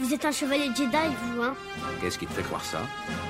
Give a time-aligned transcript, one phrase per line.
[0.00, 1.54] Vous êtes un chevalier Jedi, vous, hein
[2.00, 2.78] Qu'est-ce qui te fait croire ça?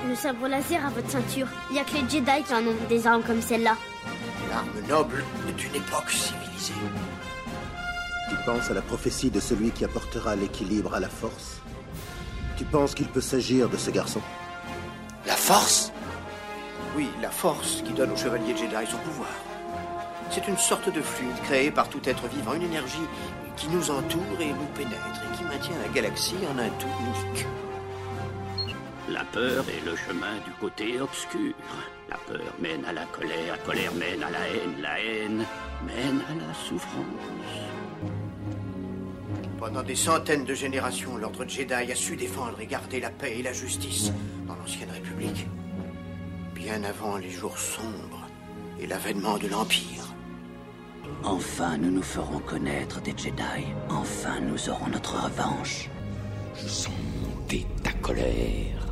[0.07, 1.47] Le sabre laser à votre ceinture.
[1.69, 3.75] Il y a que les Jedi qui en ont des armes comme celle-là.
[4.49, 5.25] L'arme noble
[5.57, 6.73] d'une époque civilisée.
[8.29, 11.59] Tu penses à la prophétie de celui qui apportera l'équilibre à la force?
[12.55, 14.21] Tu penses qu'il peut s'agir de ce garçon?
[15.27, 15.91] La force?
[16.95, 19.29] Oui, la force qui donne au chevalier Jedi son pouvoir.
[20.29, 23.07] C'est une sorte de fluide créé par tout être vivant, une énergie
[23.57, 27.45] qui nous entoure et nous pénètre et qui maintient la galaxie en un tout unique.
[29.09, 31.53] La peur est le chemin du côté obscur.
[32.09, 35.45] La peur mène à la colère, la colère mène à la haine, la haine
[35.85, 37.01] mène à la souffrance.
[39.59, 43.43] Pendant des centaines de générations, l'ordre Jedi a su défendre et garder la paix et
[43.43, 44.11] la justice
[44.47, 45.45] dans l'ancienne République.
[46.55, 48.27] Bien avant les jours sombres
[48.79, 50.05] et l'avènement de l'Empire.
[51.23, 53.65] Enfin, nous nous ferons connaître des Jedi.
[53.89, 55.89] Enfin, nous aurons notre revanche.
[56.55, 56.93] Je sens
[57.23, 58.87] monter ta colère.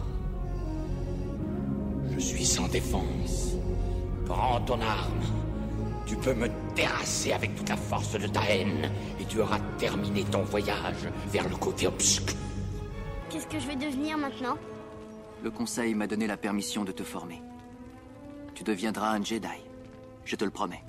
[2.13, 3.55] Je suis sans défense.
[4.25, 5.23] Prends ton arme.
[6.05, 10.23] Tu peux me terrasser avec toute la force de ta haine et tu auras terminé
[10.23, 12.35] ton voyage vers le côté obscur.
[13.29, 14.57] Qu'est-ce que je vais devenir maintenant?
[15.43, 17.41] Le conseil m'a donné la permission de te former.
[18.55, 19.47] Tu deviendras un Jedi.
[20.25, 20.83] Je te le promets.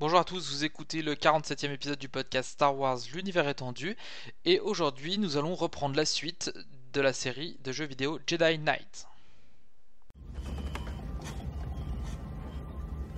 [0.00, 3.98] Bonjour à tous, vous écoutez le 47e épisode du podcast Star Wars L'univers étendu
[4.46, 6.50] et aujourd'hui nous allons reprendre la suite
[6.94, 9.06] de la série de jeux vidéo Jedi Knight.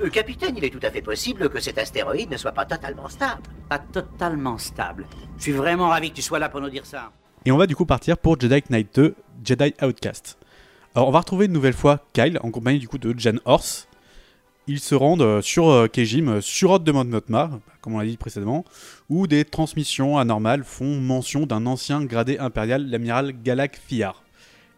[0.01, 3.09] Euh, capitaine, il est tout à fait possible que cet astéroïde ne soit pas totalement
[3.09, 3.43] stable.
[3.69, 5.07] Pas totalement stable.
[5.37, 7.13] Je suis vraiment ravi que tu sois là pour nous dire ça.
[7.45, 10.37] Et on va du coup partir pour Jedi Knight 2, Jedi Outcast.
[10.97, 13.87] Alors on va retrouver une nouvelle fois Kyle en compagnie du coup de Jan Horse.
[14.69, 16.93] Ils se rendent euh, sur euh, Kejim, euh, sur Hot de
[17.81, 18.65] comme on l'a dit précédemment,
[19.09, 24.23] où des transmissions anormales font mention d'un ancien gradé impérial, l'amiral Galak Fiar,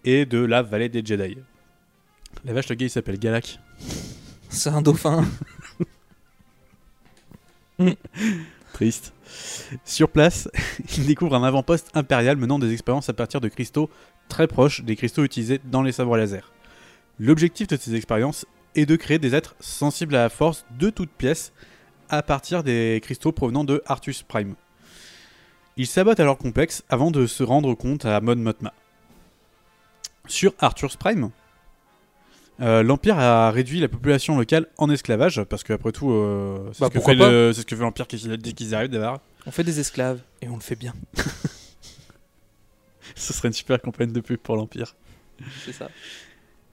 [0.05, 1.37] et de la vallée des Jedi.
[2.47, 3.59] La vache, le gars il s'appelle Galak.
[4.49, 5.25] C'est un dauphin.
[8.73, 9.13] Triste.
[9.85, 10.49] Sur place,
[10.97, 13.91] il découvre un avant-poste impérial menant des expériences à partir de cristaux
[14.29, 16.53] très proches des cristaux utilisés dans les sabres laser.
[17.19, 21.11] L'objectif de ces expériences est de créer des êtres sensibles à la force de toutes
[21.11, 21.53] pièces
[22.09, 24.55] à partir des cristaux provenant de Artus Prime.
[25.77, 28.73] Ils sabotent alors complexe avant de se rendre compte à Mon Mothma.
[30.27, 31.31] Sur Arthur's Prime,
[32.61, 36.87] euh, l'Empire a réduit la population locale en esclavage, parce qu'après tout, euh, c'est Bah,
[36.87, 37.31] ce, que pourquoi fait pas?
[37.31, 39.21] le- c'est ce que fait l'Empire qu'ils- dès qu'ils arrivent d'abord.
[39.47, 40.95] On fait des esclaves et on le fait bien.
[43.17, 44.97] Ce serait une super campagne de pub pour l'Empire.
[45.65, 45.89] C'est ça.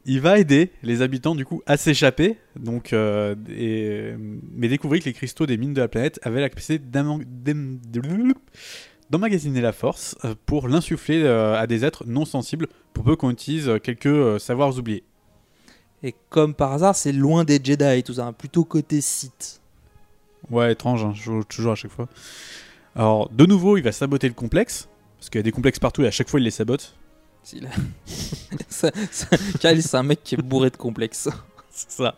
[0.06, 4.16] Il va aider les habitants du coup à s'échapper, donc euh, et-
[4.56, 6.80] mais découvrir que les cristaux des mines de la planète avaient la capacité
[9.10, 13.30] d'emmagasiner la force euh, pour l'insuffler euh, à des êtres non sensibles, pour peu qu'on
[13.30, 15.04] utilise quelques savoirs oubliés.
[16.02, 19.62] Et comme par hasard, c'est loin des Jedi et tout ça, hein, plutôt côté Sith.
[20.50, 21.14] Ouais, étrange, hein,
[21.48, 22.10] toujours à chaque fois.
[22.96, 26.02] Alors, de nouveau, il va saboter le complexe, parce qu'il y a des complexes partout
[26.02, 26.96] et à chaque fois il les sabote.
[27.44, 27.70] S'il a-
[28.70, 31.30] Ça- ça- Kyle, c'est un mec qui est bourré de complexes.
[31.72, 32.16] C'est ça.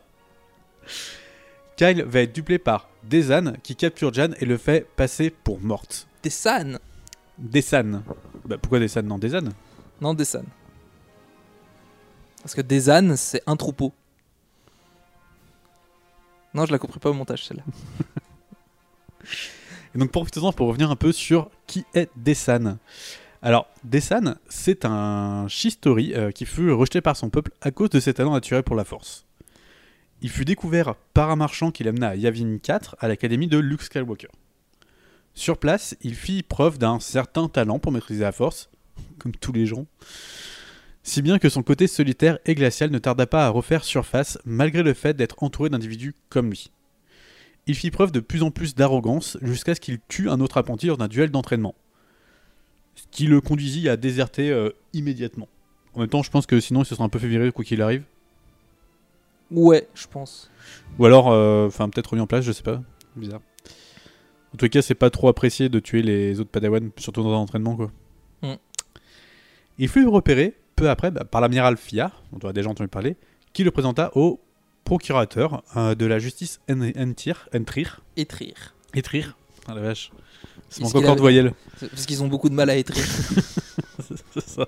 [1.77, 6.07] Kyle va être duplé par Desan qui capture Jan et le fait passer pour morte.
[6.23, 6.79] Des San
[7.37, 8.03] Desan.
[8.45, 9.49] Bah pourquoi Desan Non, Desan?
[10.01, 10.45] Non, des San.
[12.41, 13.93] Parce que des ânes, c'est un troupeau.
[16.53, 17.63] Non, je la compris pas au montage, celle-là.
[19.95, 22.77] Et donc profitons-en pour revenir un peu sur qui est Desan.
[23.45, 27.99] Alors, Desan, c'est un Shistori euh, qui fut rejeté par son peuple à cause de
[27.99, 29.25] ses talents naturels pour la force.
[30.21, 33.81] Il fut découvert par un marchand qui l'amena à Yavin 4 à l'académie de Luke
[33.81, 34.29] Skywalker.
[35.33, 38.69] Sur place, il fit preuve d'un certain talent pour maîtriser la force,
[39.19, 39.87] comme tous les gens,
[41.03, 44.83] si bien que son côté solitaire et glacial ne tarda pas à refaire surface malgré
[44.83, 46.71] le fait d'être entouré d'individus comme lui.
[47.67, 50.87] Il fit preuve de plus en plus d'arrogance jusqu'à ce qu'il tue un autre apprenti
[50.87, 51.75] lors d'un duel d'entraînement.
[52.95, 55.47] Ce qui le conduisit à déserter euh, immédiatement.
[55.93, 57.63] En même temps, je pense que sinon il se serait un peu fait virer quoi
[57.63, 58.03] qu'il arrive.
[59.51, 60.49] Ouais, je pense.
[60.97, 62.81] Ou alors, euh, enfin peut-être remis en place, je sais pas.
[63.15, 63.41] Bizarre.
[64.53, 67.37] En tout cas, c'est pas trop apprécié de tuer les autres Padawan, surtout dans un
[67.37, 67.91] entraînement quoi.
[68.41, 68.53] Mm.
[69.79, 71.75] Il fut repéré peu après bah, par l'amiral
[72.31, 73.15] dont on a déjà entendu parler,
[73.53, 74.39] qui le présenta au
[74.83, 78.01] procurateur euh, de la justice Entrir, Étrir.
[78.93, 79.37] Étrir,
[79.67, 80.11] ah la vache,
[80.81, 81.53] mon qu'il encore de voyelles.
[81.79, 83.03] Parce qu'ils ont beaucoup de mal à étrir.
[84.33, 84.67] C'est ça.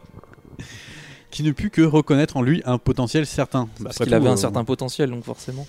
[1.32, 3.66] Qui ne put que reconnaître en lui un potentiel certain.
[3.80, 5.68] Bah, Parce après qu'il avait un euh, certain potentiel, donc forcément.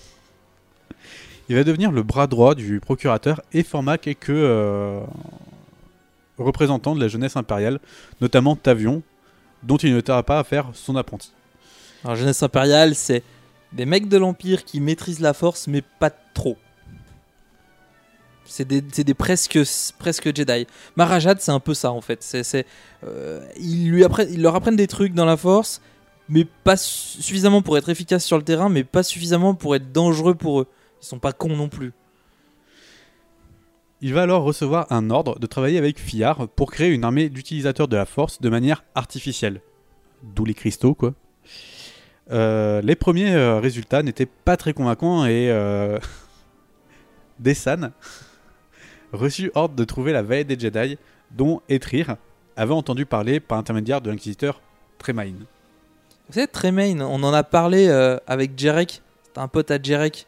[1.49, 5.01] Il va devenir le bras droit du procurateur et forma quelques, euh,
[6.37, 7.79] représentants de la jeunesse impériale,
[8.21, 9.01] notamment Tavion,
[9.63, 11.31] dont il ne tardera pas à faire son apprenti.
[12.03, 13.23] Alors, jeunesse impériale, c'est
[13.73, 16.57] des mecs de l'Empire qui maîtrisent la force, mais pas trop.
[18.47, 20.67] C'est des, presque, Jedi.
[20.95, 22.25] Marajad, c'est un peu ça en fait.
[23.03, 23.91] Euh, ils,
[24.41, 25.81] leur apprennent des trucs dans la force,
[26.29, 29.91] mais pas su- suffisamment pour être efficaces sur le terrain, mais pas suffisamment pour être
[29.91, 30.67] dangereux pour eux.
[31.01, 31.93] Ils sont pas cons non plus.
[34.01, 37.87] Il va alors recevoir un ordre de travailler avec Fiyar pour créer une armée d'utilisateurs
[37.87, 39.61] de la force de manière artificielle.
[40.23, 41.13] D'où les cristaux, quoi.
[42.29, 45.97] Euh, les premiers euh, résultats n'étaient pas très convaincants et euh...
[47.39, 47.91] Desan
[49.13, 50.97] reçut ordre de trouver la vallée des Jedi
[51.31, 52.17] dont Etrir
[52.55, 54.61] avait entendu parler par intermédiaire de l'inquisiteur
[54.97, 55.45] Tremaine.
[56.27, 59.01] Vous savez, Tremaine, on en a parlé euh, avec Jarek.
[59.23, 60.27] C'était un pote à Jarek.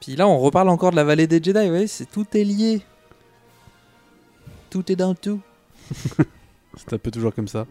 [0.00, 1.60] Puis là, on reparle encore de la vallée des Jedi.
[1.64, 2.82] Vous voyez, c'est tout est lié.
[4.70, 5.40] Tout est dans tout.
[6.76, 7.66] C'est un peu toujours comme ça.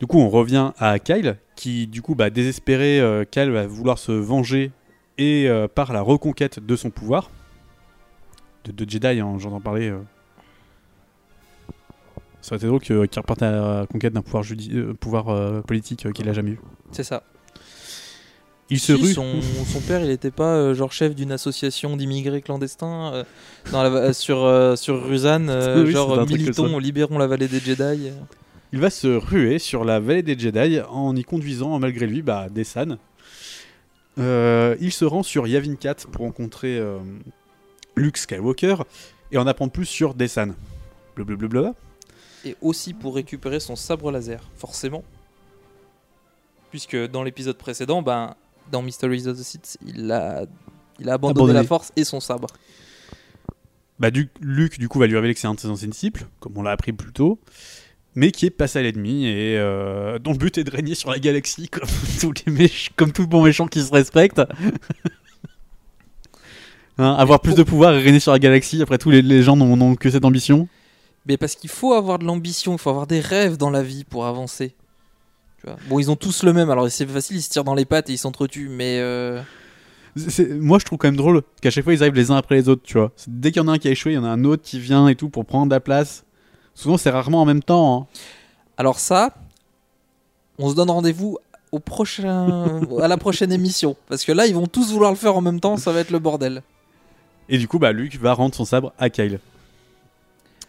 [0.00, 3.98] Du coup, on revient à Kyle, qui, du coup, bah, désespéré, euh, Kyle va vouloir
[3.98, 4.72] se venger
[5.18, 7.30] et euh, par la reconquête de son pouvoir.
[8.64, 9.88] De, de Jedi, hein, j'entends parler.
[9.90, 9.98] euh.
[12.42, 15.28] Ça aurait été drôle que- qu'il reparte à la conquête d'un pouvoir, judi- euh, pouvoir
[15.28, 16.60] euh, politique euh, qu'il a jamais eu.
[16.92, 17.22] C'est ça.
[18.70, 19.12] Il se Si, rue.
[19.12, 23.24] son, son père, il n'était pas euh, genre chef d'une association d'immigrés clandestins euh,
[23.72, 24.94] dans la va- sur, euh, sur
[25.50, 26.62] euh, Oui, c'est genre un truc comme ça.
[26.62, 27.82] militons, libérons la vallée des Jedi.
[28.08, 28.12] euh.
[28.72, 32.46] Il va se ruer sur la vallée des Jedi en y conduisant malgré lui bah.
[34.18, 36.98] Euh, il se rend sur Yavin 4 pour rencontrer euh,
[38.00, 38.76] Luke Skywalker
[39.32, 40.54] et en apprendre plus sur Dessan.
[41.16, 41.74] Blablabla.
[42.44, 45.04] Et aussi pour récupérer son sabre laser, forcément.
[46.70, 48.34] Puisque dans l'épisode précédent, ben,
[48.70, 50.44] dans Mysteries of the Sith, il a,
[50.98, 51.52] il a abandonné, Abandonné.
[51.60, 52.46] la force et son sabre.
[53.98, 56.26] Bah, du, Luke du coup va lui révéler que c'est un de ses anciens disciples,
[56.38, 57.38] comme on l'a appris plus tôt,
[58.14, 61.10] mais qui est passé à l'ennemi et euh, dont le but est de régner sur
[61.10, 61.88] la galaxie comme
[62.20, 64.40] tous les méch- comme tout bon méchant qui se respecte.
[67.00, 69.56] Hein, avoir plus de pouvoir et régner sur la galaxie, après tout les, les gens
[69.56, 70.68] n'ont que cette ambition.
[71.26, 74.04] Mais parce qu'il faut avoir de l'ambition, il faut avoir des rêves dans la vie
[74.04, 74.74] pour avancer.
[75.58, 75.76] Tu vois.
[75.88, 78.10] Bon, ils ont tous le même, alors c'est facile, ils se tirent dans les pattes
[78.10, 78.98] et ils s'entretuent, mais...
[79.00, 79.40] euh,
[80.50, 82.68] Moi, je trouve quand même drôle qu'à chaque fois ils arrivent les uns après les
[82.68, 83.12] autres, tu vois.
[83.26, 84.62] Dès qu'il y en a un qui a échoué, il y en a un autre
[84.62, 86.24] qui vient et tout pour prendre la place.
[86.74, 88.00] Souvent, c'est rarement en même temps.
[88.02, 88.06] hein.
[88.76, 89.34] Alors ça,
[90.58, 91.38] on se donne rendez-vous
[91.72, 95.36] au prochain, à la prochaine émission, parce que là, ils vont tous vouloir le faire
[95.36, 96.62] en même temps, ça va être le bordel.
[97.50, 99.38] Et du coup, bah, Luke va rendre son sabre à Kyle.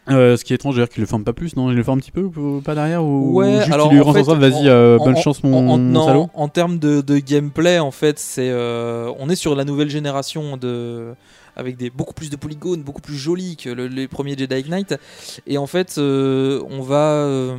[0.10, 1.70] Euh, ce qui est étrange d'ailleurs qu'il le forme pas plus, non?
[1.70, 4.02] Il le forme un petit peu ou pas derrière ou Ouais, juste alors il lui
[4.02, 6.30] en rend fait, son sabre, vas-y, euh, bonne chance mon, en, en- non, salaud.
[6.34, 10.58] en termes de, de gameplay, en fait, c'est euh, on est sur la nouvelle génération
[10.58, 11.14] de
[11.56, 14.96] avec des beaucoup plus de polygones, beaucoup plus jolis que le- les premiers Jedi Knight.
[15.46, 17.56] Et en fait, on va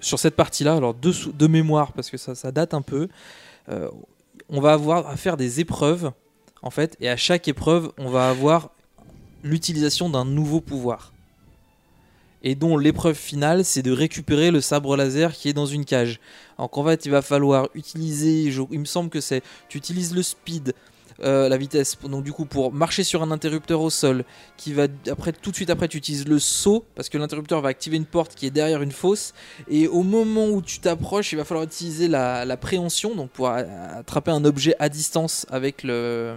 [0.00, 3.06] sur cette partie-là, alors de, de mémoire parce que ça, ça date un peu.
[4.50, 6.10] on va avoir à faire des épreuves
[6.62, 8.70] en fait, et à chaque épreuve, on va avoir
[9.42, 11.12] l'utilisation d'un nouveau pouvoir
[12.42, 16.20] et dont l'épreuve finale c'est de récupérer le sabre laser qui est dans une cage.
[16.58, 20.22] Donc en fait il va falloir utiliser, il me semble que c'est, tu utilises le
[20.22, 20.74] speed,
[21.22, 24.24] euh, la vitesse, donc du coup pour marcher sur un interrupteur au sol,
[24.56, 27.68] qui va après tout de suite après tu utilises le saut parce que l'interrupteur va
[27.68, 29.32] activer une porte qui est derrière une fosse
[29.68, 33.48] et au moment où tu t'approches il va falloir utiliser la, la préhension donc pour
[33.48, 36.34] attraper un objet à distance avec le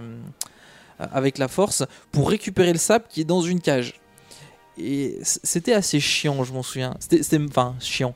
[0.98, 4.00] avec la force pour récupérer le sabre qui est dans une cage.
[4.78, 6.94] Et c'était assez chiant, je m'en souviens.
[7.00, 8.14] C'était- enfin, chiant.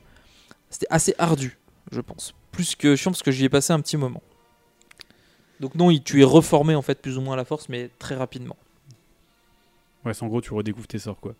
[0.69, 1.57] C'était assez ardu,
[1.91, 2.33] je pense.
[2.51, 4.21] Plus que chiant parce que j'y ai passé un petit moment.
[5.61, 7.89] Donc non, il- tu es reformé en fait plus ou moins à la force, mais
[7.99, 8.57] très rapidement.
[10.03, 11.33] Ouais, c'est en gros, tu redécouvres tes sorts, quoi.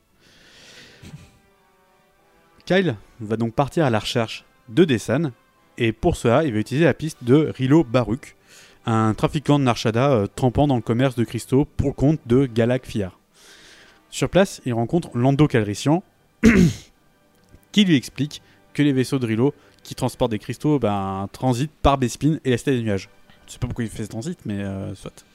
[2.66, 5.32] Kyle va donc partir à la recherche de Dessan,
[5.78, 8.36] et pour cela, il va utiliser la piste de Rilo Baruch,
[8.86, 12.46] un trafiquant de Narshada euh, trempant dans le commerce de cristaux pour le compte de
[12.46, 13.20] Galak Fiar.
[14.10, 16.04] Sur place, il rencontre Lando Calrissian,
[17.72, 18.42] qui lui explique
[18.74, 22.58] que les vaisseaux de Rilo qui transportent des cristaux ben, transitent par Bespin et la
[22.58, 23.10] Cité des Nuages.
[23.52, 25.26] Je sais pas pourquoi il fait ce transit, mais euh, soit.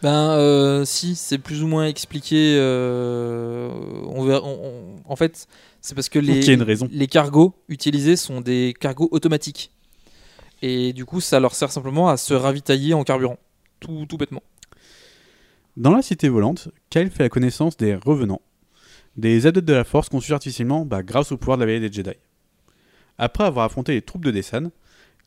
[0.00, 2.54] Ben euh, si, c'est plus ou moins expliqué.
[2.56, 3.68] euh,
[4.06, 5.48] on verra- on- on- en fait,
[5.80, 6.88] c'est parce que les, ait une raison.
[6.92, 9.72] les cargos utilisés sont des cargos automatiques.
[10.62, 13.38] Et du coup, ça leur sert simplement à se ravitailler en carburant.
[13.80, 14.44] Tout, tout bêtement.
[15.76, 18.40] Dans la cité volante, Kyle fait la connaissance des revenants,
[19.16, 21.92] des adeptes de la force conçus artificiellement bah, grâce au pouvoir de la vallée des
[21.92, 22.12] Jedi.
[23.18, 24.70] Après avoir affronté les troupes de Dessan,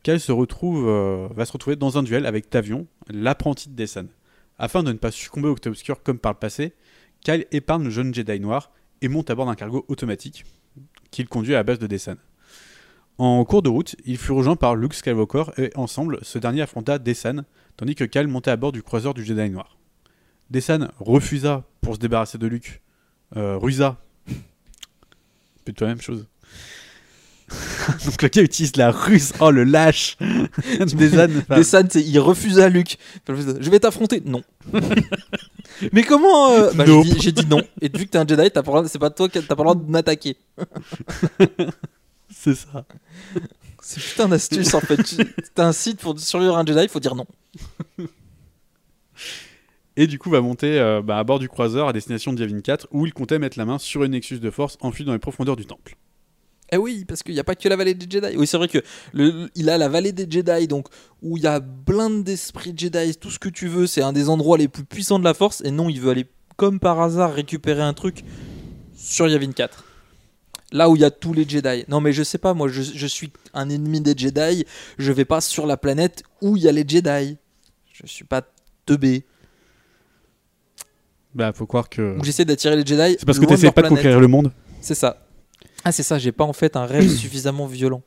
[0.03, 4.07] Kyle se retrouve, euh, va se retrouver dans un duel avec Tavion, l'apprenti de Dessan.
[4.59, 6.73] Afin de ne pas succomber au côté obscur comme par le passé,
[7.21, 10.45] Kyle épargne le jeune Jedi noir et monte à bord d'un cargo automatique
[11.11, 12.15] qu'il conduit à la base de Dessan.
[13.17, 16.99] En cours de route, il fut rejoint par Luke Skywalker et ensemble, ce dernier affronta
[16.99, 17.43] Dessan,
[17.75, 19.77] tandis que Cal montait à bord du croiseur du Jedi Noir.
[20.49, 22.81] Dessan refusa pour se débarrasser de Luke,
[23.35, 23.97] euh, rusa.
[25.65, 26.27] Plutôt la même chose.
[28.05, 29.31] Donc le gars utilise la ruse.
[29.39, 30.17] Oh le lâche
[31.89, 32.97] c'est- il refusa Luke.
[33.27, 34.21] Je vais t'affronter.
[34.25, 34.43] Non.
[35.93, 37.05] Mais comment euh, bah, j'ai Nope.
[37.05, 37.61] dit- J'ai dit, non.
[37.81, 39.55] Et vu que t'es un Jedi, t'as pas le droit- c'est pas toi qui t'as
[39.55, 40.35] pas le droit de m'attaquer.
[42.29, 42.83] C'est ça.
[43.81, 44.99] C'est putain d'astuce en fait.
[45.55, 47.25] T'as un site pour survivre à un Jedi, il faut dire non.
[49.95, 52.59] Et du coup va monter euh, bah, à bord du croiseur à destination de Yavin
[52.61, 55.19] 4 où il comptait mettre la main sur une Nexus de force enfouie dans les
[55.19, 55.95] profondeurs du temple.
[56.71, 58.35] Eh oui, parce qu'il n'y a pas que la vallée des Jedi.
[58.35, 58.79] Oui, c'est vrai que
[59.13, 60.87] le, il a la vallée des Jedi, donc
[61.21, 63.87] où il y a plein d'esprits Jedi, tout ce que tu veux.
[63.87, 65.61] C'est un des endroits les plus puissants de la Force.
[65.63, 66.25] Et non, il veut aller
[66.57, 68.23] comme par hasard récupérer un truc
[68.95, 69.85] sur Yavin 4.
[70.73, 71.85] Là où il y a tous les Jedi.
[71.87, 74.65] Non, mais je sais pas, moi, je, je suis un ennemi des Jedi.
[74.97, 77.37] Je vais pas sur la planète où il y a les Jedi.
[77.93, 78.41] Je suis pas
[78.85, 79.25] teubé.
[81.33, 82.17] Bah faut croire que.
[82.19, 83.15] Où j'essaie d'attirer les Jedi.
[83.19, 84.51] C'est parce que t'essayes pas de conquérir le monde.
[84.81, 85.26] C'est ça.
[85.87, 88.03] Ah, c'est ça, j'ai pas en fait un rêve suffisamment violent.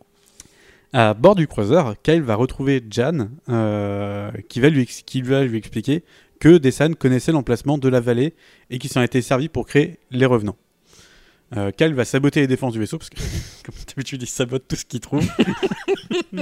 [0.93, 5.45] À bord du croiseur, Kyle va retrouver Jan, euh, qui, va lui ex- qui va
[5.45, 6.05] lui expliquer
[6.41, 8.35] que Dessan connaissait l'emplacement de la vallée
[8.69, 10.59] et qu'il s'en était servi pour créer les revenants.
[11.57, 13.17] Euh, Kyle va saboter les défenses du vaisseau parce que,
[13.65, 15.27] comme d'habitude, il sabote tout ce qu'il trouve.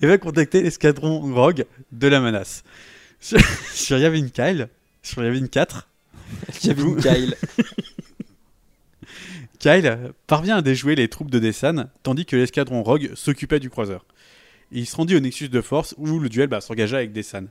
[0.00, 2.62] et va contacter l'escadron Rogue de la menace.
[3.18, 3.40] Sur,
[3.74, 4.68] sur Yavin Kyle,
[5.02, 5.88] sur Yavin 4,
[6.62, 7.34] Yavin Kyle.
[9.64, 14.04] Kyle parvient à déjouer les troupes de Dessan, tandis que l'escadron Rogue s'occupait du croiseur.
[14.70, 17.46] Il se rendit au Nexus de Force où le duel bah, s'engagea avec Dessan.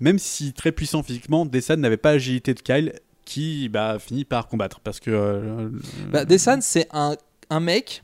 [0.00, 2.94] Même si très puissant physiquement, Dessan n'avait pas l'agilité de Kyle
[3.26, 4.80] qui bah, finit par combattre.
[4.80, 5.10] Parce que.
[5.10, 5.68] euh,
[6.10, 7.16] Bah, Dessan, c'est un,
[7.60, 8.02] mec.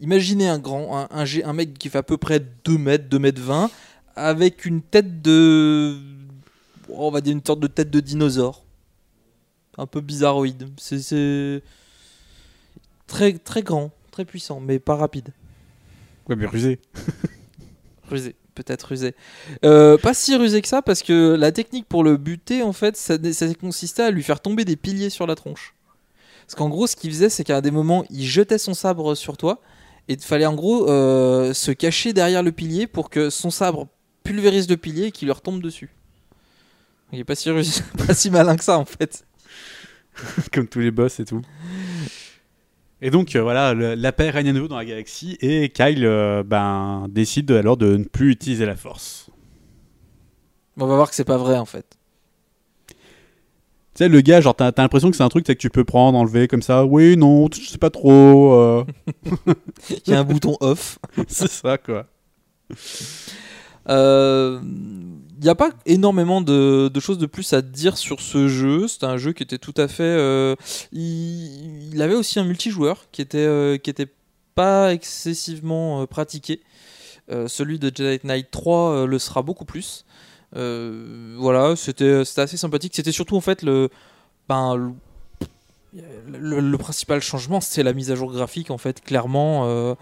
[0.00, 3.42] Imaginez un grand, un, un, mec qui fait à peu près 2 mètres, 2 mètres
[3.42, 3.72] 20,
[4.14, 5.96] avec une tête de.
[6.90, 8.62] On va dire une sorte de tête de dinosaure.
[9.78, 10.68] Un peu bizarroïde.
[10.76, 11.60] C'est.
[13.06, 15.28] Très, très grand, très puissant, mais pas rapide.
[16.28, 16.80] Ouais, mais rusé.
[18.10, 19.14] Rusé, peut-être rusé.
[19.64, 22.96] Euh, pas si rusé que ça, parce que la technique pour le buter, en fait,
[22.98, 25.74] ça, ça consistait à lui faire tomber des piliers sur la tronche.
[26.46, 29.38] Parce qu'en gros, ce qu'il faisait, c'est qu'à des moments, il jetait son sabre sur
[29.38, 29.60] toi,
[30.08, 33.88] et il fallait en gros euh, se cacher derrière le pilier pour que son sabre
[34.22, 35.90] pulvérise le pilier et qu'il lui retombe dessus.
[37.12, 39.24] Il est pas si, rusé- pas si malin que ça, en fait.
[40.52, 41.40] comme tous les boss et tout.
[43.06, 46.06] Et donc euh, voilà, le- la paix règne à nouveau dans la galaxie et Kyle
[46.06, 49.28] euh, ben, décide alors de ne plus utiliser la force.
[50.78, 51.84] On va voir que c'est pas vrai, en fait.
[52.88, 52.94] Tu
[53.96, 56.48] sais, le gars, genre, t'as l'impression que c'est un truc que tu peux prendre, enlever
[56.48, 56.86] comme ça.
[56.86, 58.54] Oui, non, je sais pas trop.
[58.54, 58.84] euh.
[60.06, 60.98] Il y a un bouton off.
[61.28, 62.06] c'est ça, quoi.
[63.88, 68.88] Euh, Il n'y a pas énormément de, choses de plus à dire sur ce jeu.
[68.88, 70.02] C'était un jeu qui était tout à fait.
[70.04, 70.54] euh,
[70.92, 74.08] il, avait aussi un multijoueur qui était, euh, qui était
[74.54, 76.60] pas excessivement euh, pratiqué.
[77.30, 80.04] Euh, celui de Jedi Knight 3 euh, le sera beaucoup plus.
[80.56, 82.94] Euh, voilà, c'était assez sympathique.
[82.94, 83.88] C'était surtout en fait le.
[84.48, 84.94] Ben,
[86.26, 89.94] le- principal changement, c'était la mise à jour graphique, en fait, clairement, euh,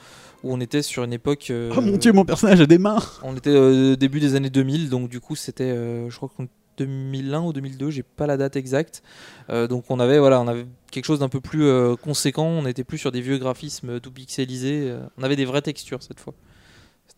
[0.45, 1.49] où on était sur une époque.
[1.51, 4.51] euh, Oh mon dieu, mon personnage a des mains on était au début des années
[4.51, 6.47] 2000, donc du coup c'était, euh, je crois qu'en
[6.79, 9.03] 2001 ou 2002, j'ai pas la date exacte.
[9.51, 12.47] Euh, donc on avait voilà, on avait quelque chose d'un peu plus euh, conséquent.
[12.47, 14.89] On n'était plus sur des vieux graphismes tout pixelisés.
[14.91, 16.35] euh, on avait des vraies textures cette fois.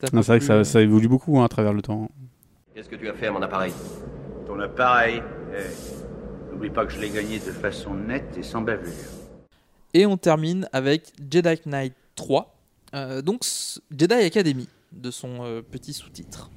[0.00, 2.10] C'est vrai que euh, ça évolue beaucoup hein, à travers le temps.
[2.74, 3.72] Qu'est-ce que tu as fait à mon appareil?
[4.46, 5.22] Ton appareil
[5.56, 8.92] eh, N'oublie pas que je l'ai gagné de façon nette et sans bavure.
[9.94, 12.53] Et on termine avec Jedi Knight 3,
[12.94, 13.42] euh, donc
[13.96, 16.50] Jedi Academy, de son euh, petit sous-titre.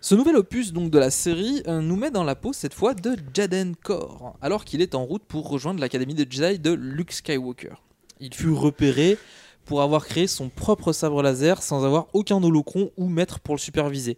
[0.00, 2.94] Ce nouvel opus donc de la série euh, nous met dans la peau cette fois
[2.94, 7.12] de Jaden Core, alors qu'il est en route pour rejoindre l'académie de Jedi de Luke
[7.12, 7.74] Skywalker.
[8.20, 9.18] Il fut repéré
[9.64, 13.60] pour avoir créé son propre sabre laser sans avoir aucun holocron ou maître pour le
[13.60, 14.16] superviser.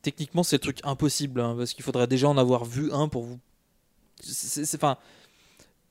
[0.00, 3.24] Techniquement, c'est le truc impossible, hein, parce qu'il faudrait déjà en avoir vu un pour
[3.24, 3.38] vous.
[4.20, 4.96] C'est c'est- enfin.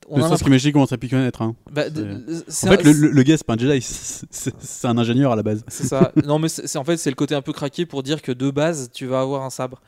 [0.08, 1.42] On serait-ce qu'imaginer comment ça a pu connaître.
[1.42, 1.54] Hein.
[1.70, 5.32] Bah, en fait, un- le, le- le gars, c'est pas un Jedi, c'est- un ingénieur
[5.32, 5.64] à la base.
[5.68, 6.12] C'est ça.
[6.24, 8.50] Non, mais c'est en fait, c'est le côté un peu craqué pour dire que de
[8.50, 9.80] base, tu vas avoir un sabre.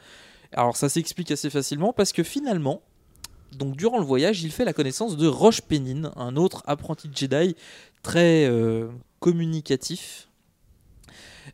[0.53, 2.83] Alors, ça s'explique assez facilement parce que finalement,
[3.57, 7.55] donc durant le voyage, il fait la connaissance de Roche Pennin, un autre apprenti Jedi
[8.03, 8.89] très euh,
[9.21, 10.29] communicatif.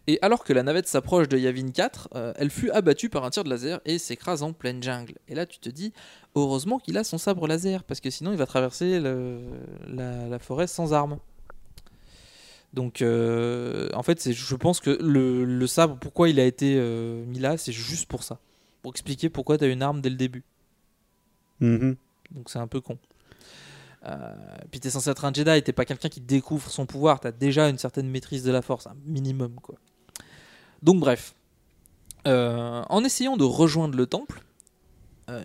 [0.09, 3.31] Et alors que la navette s'approche de Yavin 4, euh, elle fut abattue par un
[3.31, 5.15] tir de laser et s'écrase en pleine jungle.
[5.29, 5.93] Et là, tu te dis,
[6.37, 9.41] heureusement qu'il a son sabre laser, parce que sinon il va traverser le-
[9.89, 11.19] la, la forêt sans armes.
[12.73, 17.25] Donc, euh, en fait, je pense que le, le sabre, pourquoi il a été euh,
[17.25, 18.39] mis là, c'est juste pour ça.
[18.83, 20.45] Pour expliquer pourquoi tu as une arme dès le début.
[21.61, 21.97] Mhm.
[22.33, 22.99] Donc c'est un peu con.
[24.05, 24.35] Euh,
[24.71, 27.69] puis t'es censé être un Jedi, t'es pas quelqu'un qui découvre son pouvoir, t'as déjà
[27.69, 29.77] une certaine maîtrise de la force, un minimum quoi.
[30.87, 31.35] Donc bref,
[32.26, 34.43] Euh, en essayant de rejoindre le temple,
[35.31, 35.40] euh,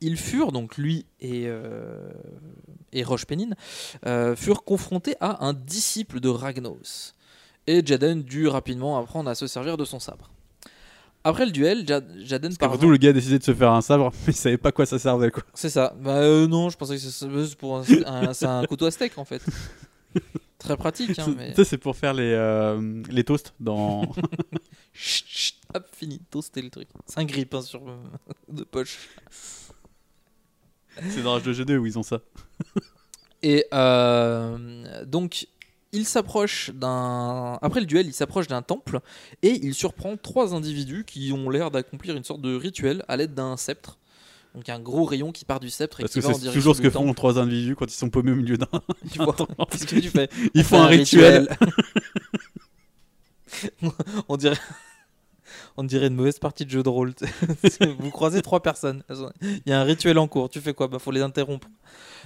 [0.00, 2.08] ils furent, donc lui et, euh,
[2.92, 3.54] et Roche Pénine,
[4.36, 7.12] furent confrontés à un disciple de Ragnos.
[7.66, 10.30] Et Jaden dut rapidement apprendre à se servir de son sabre.
[11.24, 13.80] Après le duel, Ja- Jaden parvint- surtout, le gars a décidé de se faire un
[13.82, 15.42] sabre, mais il savait pas quoi ça servait, quoi.
[15.54, 15.92] c'est ça.
[16.00, 19.42] Bah euh, non, je pensais que c'est un, un couteau à steak en fait.
[20.66, 21.24] Très pratique, hein,
[21.56, 21.78] C'est- mais.
[21.78, 24.02] Pour faire les, euh, les toasts dans.
[24.92, 26.88] Chut, chut, hop, fini, toaster le truc.
[27.06, 27.96] C'est un grip hein, sur euh,
[28.48, 28.98] de poche.
[31.10, 32.20] c'est dans H2G2 où ils ont ça.
[33.42, 35.46] Et euh, donc,
[35.92, 37.58] il s'approche d'un.
[37.62, 39.00] Après le duel, il s'approche d'un temple
[39.42, 43.34] et il surprend trois individus qui ont l'air d'accomplir une sorte de rituel à l'aide
[43.34, 43.98] d'un sceptre.
[44.56, 46.50] Donc, un gros rayon qui part du sceptre et Parce qui que va en c'est
[46.50, 48.66] toujours ce que font trois individus quand ils sont paumés au milieu d'un.
[49.12, 49.36] Tu vois,
[49.70, 51.54] qu'est-ce que tu fais Ils On font un rituel.
[54.28, 54.56] on dirait.
[55.76, 57.12] On dirait une mauvaise partie de jeu de rôle.
[57.98, 59.02] Vous croisez trois personnes.
[59.42, 60.48] Il y a un rituel en cours.
[60.48, 60.88] Tu fais quoi?
[60.88, 61.68] Bah faut les interrompre.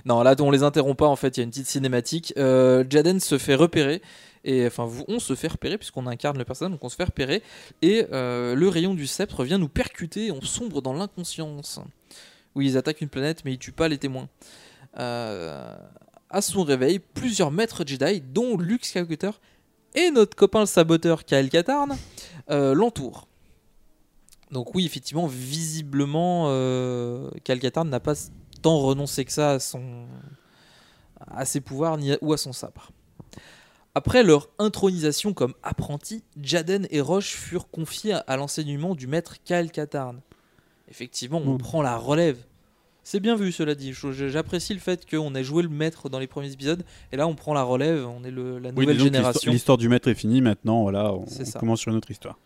[0.04, 1.08] Non, là on les interrompt pas.
[1.08, 2.32] En fait, il y a une petite cinématique.
[2.36, 4.02] Euh, Jaden se fait repérer
[4.44, 7.42] et enfin on se fait repérer puisqu'on incarne le personnage, donc on se fait repérer
[7.82, 10.30] et euh, le rayon du sceptre vient nous percuter.
[10.32, 11.80] On sombre dans l'inconscience.
[12.54, 14.28] Oui, ils attaquent une planète, mais ils tuent pas les témoins.
[14.98, 15.76] Euh,
[16.30, 19.32] à son réveil, plusieurs maîtres Jedi, dont Luke Skywalker
[19.94, 21.96] et notre copain le saboteur Kael Katarn,
[22.50, 23.26] euh, l'entourent.
[24.50, 28.14] Donc oui, effectivement, visiblement, euh, Kael Katarn n'a pas
[28.62, 30.06] tant renoncé que ça à, son,
[31.26, 32.90] à ses pouvoirs ni ou à son sabre.
[33.94, 39.70] Après leur intronisation comme apprentis, Jaden et Roche furent confiés à, l'enseignement du maître Kael
[39.72, 40.20] Katarn.
[40.88, 41.58] Effectivement, on Mm.
[41.58, 42.38] prend la relève.
[43.02, 43.92] C'est bien vu, cela dit.
[43.92, 47.34] J'apprécie le fait qu'on ait joué le maître dans les premiers épisodes, et là on
[47.34, 49.50] prend la relève, on est le- la nouvelle génération.
[49.50, 51.24] l'histoire- du maître est finie maintenant, voilà, on,
[51.58, 52.38] commence sur une autre histoire.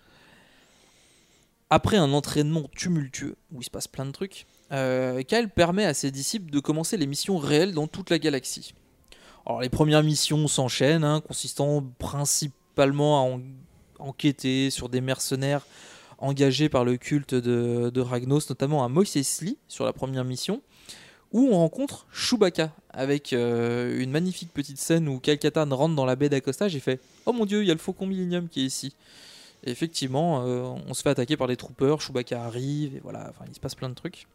[1.70, 5.92] Après un entraînement tumultueux, où il se passe plein de trucs, euh, Kyle permet à
[5.92, 8.74] ses disciples de commencer les missions réelles dans toute la galaxie.
[9.46, 13.40] Alors les premières missions s'enchaînent, hein, consistant principalement à en-
[13.98, 15.66] enquêter sur des mercenaires
[16.18, 20.62] engagés par le culte de, Ragnos, notamment à Mos Eisley sur la première mission,
[21.32, 26.04] où on rencontre Chewbacca, avec euh, une magnifique petite scène où Kyle Katarn rentre dans
[26.06, 28.62] la baie d'accostage et fait «Oh mon dieu, il y a le Faucon Millennium qui
[28.62, 28.94] est ici!»
[29.64, 33.44] Et effectivement, euh, on se fait attaquer par des troopers, Chewbacca arrive, et voilà, enfin,
[33.48, 34.26] il se passe plein de trucs.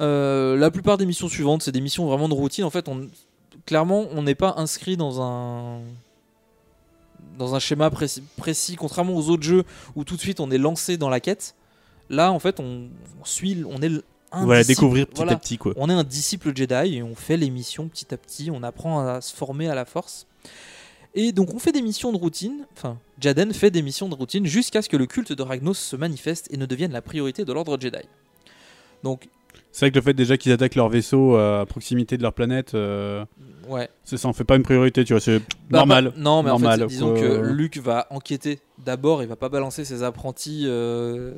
[0.00, 2.64] Euh, la plupart des missions suivantes, c'est des missions vraiment de routine.
[2.64, 3.08] En fait, on,
[3.66, 5.80] clairement, on n'est pas inscrit dans un
[7.38, 10.58] dans un schéma précis, précis, contrairement aux autres jeux où tout de suite on est
[10.58, 11.54] lancé dans la quête.
[12.08, 12.88] Là, en fait, on,
[13.20, 13.90] on suit, on est
[14.32, 15.74] un disciple- découvrir petit à petit, quoi.
[15.76, 18.50] On est un disciple Jedi et on fait les missions petit à petit.
[18.50, 20.26] On apprend à se former à la force.
[21.14, 24.44] Et donc on fait des missions de routine, enfin Jaden fait des missions de routine
[24.44, 27.52] jusqu'à ce que le culte de Ragnos se manifeste et ne devienne la priorité de
[27.54, 28.02] l'ordre Jedi.
[29.02, 29.28] Donc
[29.76, 32.32] C'est vrai que le fait déjà qu'ils attaquent leur vaisseau euh, à proximité de leur
[32.32, 33.26] planète, euh,
[33.68, 33.90] Ouais.
[34.04, 36.14] ça en fait pas une priorité, tu vois, c'est Bah, normal.
[36.16, 40.02] non, mais en fait, disons que Luke va enquêter d'abord, il va pas balancer ses
[40.02, 41.34] apprentis euh,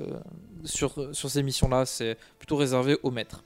[0.63, 3.43] sur, sur ces missions-là, c'est plutôt réservé aux maîtres.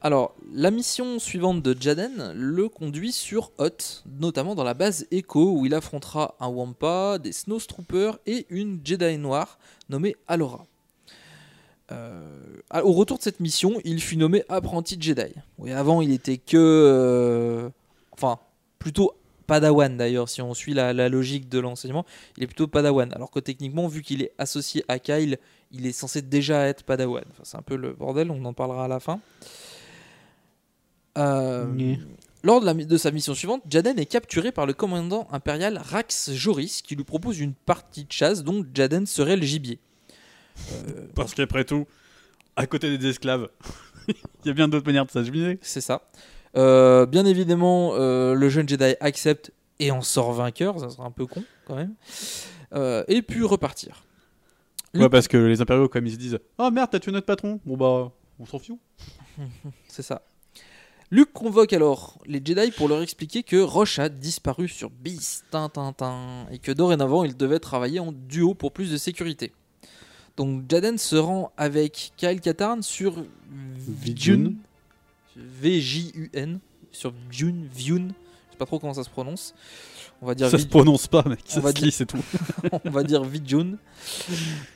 [0.00, 5.58] Alors, la mission suivante de Jaden le conduit sur Hoth, notamment dans la base Echo,
[5.58, 9.58] où il affrontera un Wampa, des Snowtroopers et une Jedi noire
[9.90, 10.64] nommée Alora.
[11.92, 12.22] Euh,
[12.82, 15.34] au retour de cette mission, il fut nommé apprenti Jedi.
[15.58, 16.56] Oui, avant, il était que.
[16.56, 17.68] euh,
[18.12, 18.38] enfin,
[18.78, 19.14] plutôt
[19.46, 22.06] Padawan d'ailleurs, si on suit la, la logique de l'enseignement,
[22.38, 23.12] il est plutôt Padawan.
[23.12, 25.38] Alors que techniquement, vu qu'il est associé à Kyle,
[25.72, 27.24] il est censé déjà être Padawan.
[27.30, 29.20] Enfin, c'est un peu le bordel, on en parlera à la fin.
[31.18, 31.94] Euh.
[32.42, 36.32] Lors de, la- de sa mission suivante, Jaden est capturé par le commandant impérial Rax
[36.32, 39.78] Joris qui lui propose une partie de chasse dont Jaden serait le gibier.
[40.72, 41.86] Euh, Parce qu'après tout,
[42.56, 43.48] à côté des esclaves,
[44.08, 44.14] il
[44.46, 45.58] y a bien d'autres manières de s'acheter.
[45.62, 46.02] C'est ça.
[46.56, 51.10] Euh, bien évidemment, euh, le jeune Jedi accepte et en sort vainqueur, ça serait un
[51.10, 51.94] peu con quand même.
[52.72, 54.04] Euh, et puis repartir.
[54.94, 57.60] Ouais, parce que les impériaux, comme ils se disent Oh merde, t'as tué notre patron
[57.64, 58.78] Bon bah, on s'en fout.
[59.88, 60.22] C'est ça.
[61.10, 65.44] Luke convoque alors les Jedi pour leur expliquer que Roche a disparu sur Beast
[66.50, 69.52] et que dorénavant il devait travailler en duo pour plus de sécurité.
[70.36, 73.24] Donc Jaden se rend avec Kyle Katarn sur
[74.02, 74.54] Vijun,
[75.36, 76.58] V-J-U-N,
[76.90, 79.54] sur Vijun, Vyun, je sais pas trop comment ça se prononce.
[80.22, 81.40] On va dire Ça se prononce pas, mec.
[81.48, 82.22] On Ça va se dire- c'est tout.
[82.84, 83.76] on va dire Vijun,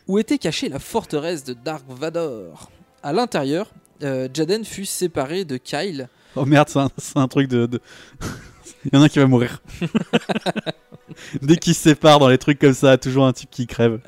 [0.06, 2.70] où était cachée la forteresse de Dark Vador?
[3.02, 3.70] À l'intérieur,
[4.02, 6.08] euh, Jaden fut séparé de Kyle.
[6.36, 6.68] Oh merde,
[6.98, 7.66] c'est un, truc de.
[7.66, 7.80] de-
[8.84, 9.60] Il y en a un qui va mourir.
[11.42, 14.00] Dès qu'ils se séparent dans les trucs comme ça, toujours un type qui crève.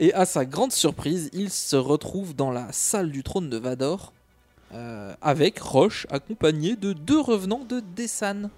[0.00, 4.14] Et à sa grande surprise, il se retrouve dans la salle du trône de Vador
[4.72, 8.48] euh, avec Roche accompagné de deux revenants de Dessan.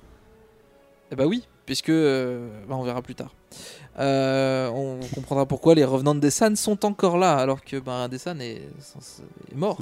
[1.10, 3.34] Eh bah oui, puisque euh, bah, on verra plus tard.
[3.98, 8.40] Euh, on comprendra pourquoi les revenants de Dessan sont encore là alors que bah, Dessan
[8.40, 8.62] est
[9.52, 9.78] mort.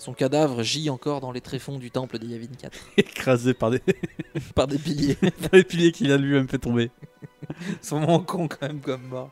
[0.00, 2.78] Son cadavre gît encore dans les tréfonds du temple des Yavin 4.
[2.96, 3.82] Écrasé par des.
[4.54, 5.14] par des piliers.
[5.42, 6.90] par des piliers qu'il a lui-même fait tomber.
[7.82, 9.30] C'est vraiment con quand même comme mort.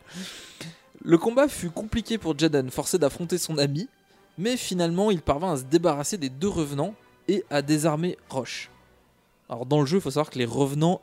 [1.03, 3.89] Le combat fut compliqué pour Jaden, forcé d'affronter son ami,
[4.37, 6.95] mais finalement il parvint à se débarrasser des deux revenants
[7.29, 8.71] et à désarmer Roche.
[9.49, 11.01] Alors dans le jeu, il faut savoir que les revenants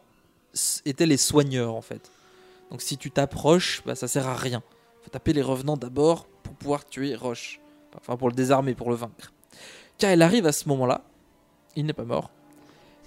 [0.86, 2.12] étaient les soigneurs en fait.
[2.69, 4.62] Donc si tu tapes Roche, bah, ça sert à rien.
[5.01, 7.60] faut taper les revenants d'abord pour pouvoir tuer Roche.
[7.97, 9.32] Enfin pour le désarmer, pour le vaincre.
[9.98, 11.02] Car il arrive à ce moment-là,
[11.76, 12.30] il n'est pas mort.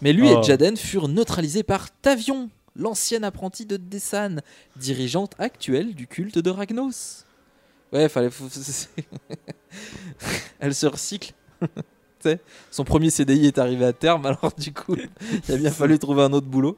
[0.00, 0.40] Mais lui Oh.
[0.40, 4.36] et Jaden furent neutralisés par Tavion, l'ancienne apprentie de Dessan,
[4.76, 7.24] dirigeante actuelle du culte de Ragnos.
[7.92, 8.30] Ouais, fallait.
[10.60, 11.32] Elle se recycle.
[12.70, 14.96] Son premier CDI est arrivé à terme, alors du coup,
[15.48, 16.76] il a bien fallu trouver un autre boulot.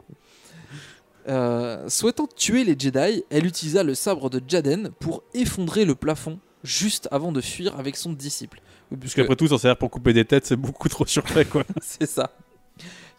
[1.29, 6.39] Euh, souhaitant tuer les Jedi, elle utilisa le sabre de Jaden pour effondrer le plafond
[6.65, 8.61] juste avant de fuir avec son disciple.
[8.99, 11.65] Parce qu'après tout, s'en sert pour couper des têtes, c'est beaucoup trop surfait, quoi.
[11.81, 12.33] c'est ça.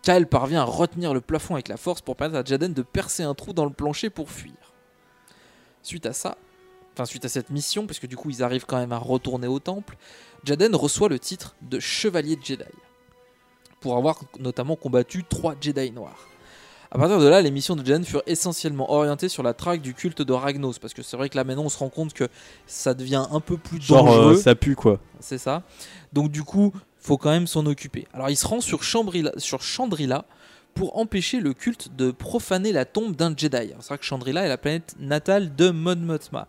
[0.02, 3.24] Kyle parvient à retenir le plafond avec la force pour permettre à Jaden de percer
[3.24, 4.54] un trou dans le plancher pour fuir.
[5.84, 6.38] Suite à ça,
[6.94, 9.60] enfin suite à cette mission, puisque du coup ils arrivent quand même à retourner au
[9.60, 9.98] temple,
[10.44, 12.64] Jaden reçoit le titre de chevalier Jedi
[13.80, 16.31] pour avoir notamment combattu trois Jedi noirs.
[16.94, 19.94] À partir de là, les missions de Jaden furent essentiellement orientées sur la traque du
[19.94, 22.28] culte de Ragnos, parce que c'est vrai que là maintenant on se rend compte que
[22.68, 24.36] ça devient un peu plus Genre, euh, dangereux.
[24.36, 25.00] ça pue, quoi.
[25.22, 25.64] C'est ça.
[26.12, 28.08] Donc du coup, faut quand même s'en occuper.
[28.14, 30.26] Alors il se rend sur Chandrila, sur Chandrila
[30.74, 33.72] pour empêcher le culte de profaner la tombe d'un Jedi.
[33.80, 36.48] C'est vrai que Chandrila est la planète natale de Mon Mothma.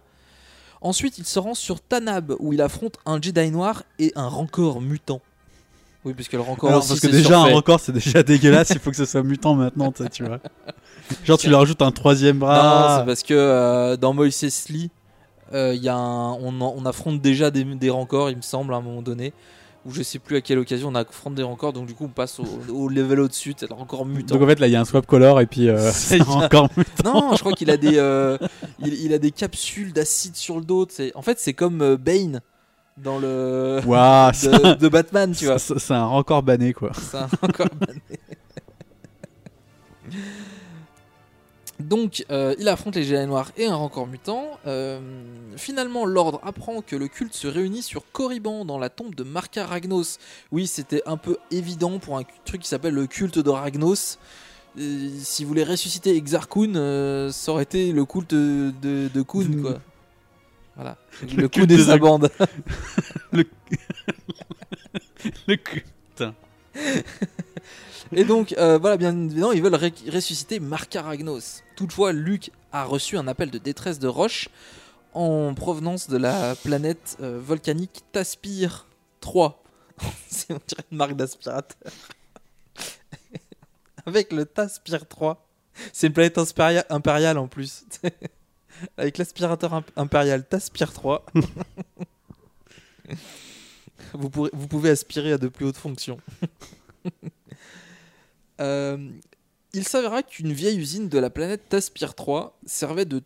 [0.80, 4.80] Ensuite, il se rend sur Tanab où il affronte un Jedi noir et un Rancor
[4.80, 5.20] mutant.
[6.04, 7.54] Oui, puisque le Rancor Alors, aussi, parce que déjà, un surfait.
[7.54, 10.40] record, c'est déjà dégueulasse, il faut que ce soit mutant maintenant, tu vois.
[11.24, 12.98] Genre, tu lui rajoutes un troisième Non, bras.
[13.00, 14.90] c'est parce que euh, dans Moïse Lee,
[15.54, 18.80] euh, y a un- on, affronte déjà des, des rancors, il me semble, à un
[18.80, 19.32] moment donné.
[19.84, 22.08] Ou je sais plus à quelle occasion on affronte des rancors, donc du coup on
[22.08, 24.34] passe au, au level au-dessus, c'est le rancor mutant.
[24.36, 26.68] Donc en fait, là, il y a un swap color et puis euh, c'est encore
[26.76, 27.12] mutant.
[27.30, 28.38] Non, je crois qu'il a des, euh,
[28.80, 30.86] il, il a des capsules d'acide sur le dos.
[31.16, 32.40] En fait, c'est comme Bane
[32.96, 33.80] dans le
[34.32, 35.58] de, ça- de Batman, tu vois.
[35.58, 36.92] C'est un record banné, quoi.
[36.94, 38.00] C'est un record banné.
[41.80, 44.46] Donc, euh, il affronte les Jedi Noirs et un Rancor mutant.
[44.66, 45.00] Euh,
[45.56, 49.66] finalement, l'Ordre apprend que le culte se réunit sur Korriban, dans la tombe de Marka
[49.66, 50.18] Ragnos.
[50.52, 54.18] Oui, c'était un peu évident pour un truc qui s'appelle le culte de Ragnos.
[54.78, 59.08] Euh, si vous voulez ressusciter Exar Kun, euh, ça aurait été le culte de, de,
[59.12, 59.78] de Kun, quoi.
[60.76, 60.96] Voilà.
[61.36, 62.30] Le, Kun et des sa ag- bande.
[63.32, 63.44] le...
[65.46, 66.24] le culte.
[68.14, 71.62] Et donc, euh, voilà, bien évidemment, ils veulent ressusciter Marka Ragnos.
[71.76, 74.48] Toutefois, Luke a reçu un appel de détresse de Roche
[75.14, 78.86] en provenance de la planète euh, volcanique Taspir
[79.20, 79.62] 3.
[80.28, 81.92] C'est on dirait une marque d'aspirateur.
[84.06, 85.46] Avec le Taspir 3.
[85.92, 86.38] C'est une planète
[86.90, 87.84] impériale en plus.
[88.96, 91.24] Avec l'aspirateur imp- impérial Taspir 3.
[94.14, 96.18] vous, pourrez- vous pouvez aspirer à de plus hautes fonctions.
[98.60, 99.10] Euh,
[99.72, 103.20] il s'avéra qu'une vieille usine de la planète Taspir 3 servait de...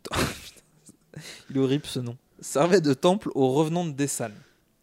[1.50, 2.16] il est horrible ce nom.
[2.40, 4.30] Servait de temple aux revenants de Dessan.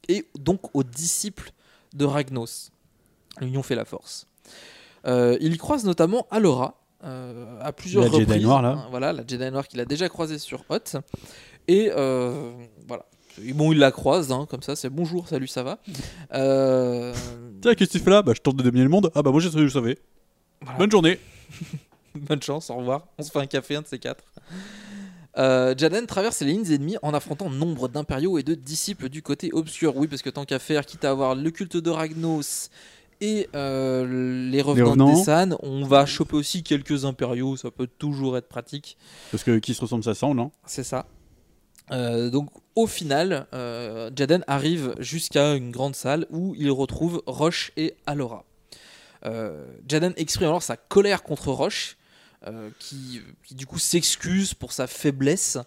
[0.09, 1.51] Et donc aux disciples
[1.93, 2.71] de Ragnos.
[3.39, 4.27] L'union fait la force.
[5.07, 8.43] Euh, il y croise notamment Alora euh, à plusieurs La Jedi reprises.
[8.43, 8.69] noire, là.
[8.69, 10.95] Hein, Voilà, la Jedi noire qu'il a déjà croisée sur Hoth.
[11.67, 12.51] Et euh,
[12.87, 13.05] voilà.
[13.43, 15.79] Et bon, il la croise, hein, comme ça, c'est bonjour, salut, ça va.
[16.33, 17.13] Euh,
[17.61, 18.21] Tiens, qu'est-ce que tu fais là?
[18.21, 19.11] Bah, je tente de dominer le monde.
[19.15, 19.97] Ah, bah, moi, j'ai je savais.
[20.77, 21.19] Bonne journée.
[22.15, 23.07] Bonne chance, au revoir.
[23.17, 24.23] On se fait un café, un de ces quatre.
[25.37, 29.49] Euh, Jaden traverse les lignes ennemies en affrontant nombre d'impériaux et de disciples du côté
[29.51, 29.97] obscur.
[29.97, 32.69] Oui, parce que tant qu'à faire, quitte à avoir le culte de Ragnos
[33.23, 35.45] et euh, les revenants, revenants.
[35.47, 35.55] de.
[35.63, 38.97] On va choper aussi quelques impériaux, ça peut toujours être pratique.
[39.31, 40.51] Parce que qui se ressemble, ça semble, non?
[40.65, 41.05] C'est ça.
[41.91, 47.71] Euh, donc au final, euh, Jaden arrive jusqu'à une grande salle où il retrouve Roche
[47.77, 48.43] et Alora.
[49.87, 51.95] Jaden exprime alors sa colère contre Roche,
[52.77, 55.57] qui, qui du coup s'excuse pour sa faiblesse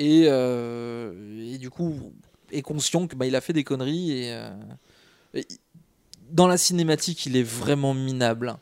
[0.00, 2.12] et, et du coup
[2.50, 4.36] est conscient que bah, il a fait des conneries et,
[5.34, 5.46] et
[6.30, 8.56] dans la cinématique il est vraiment minable.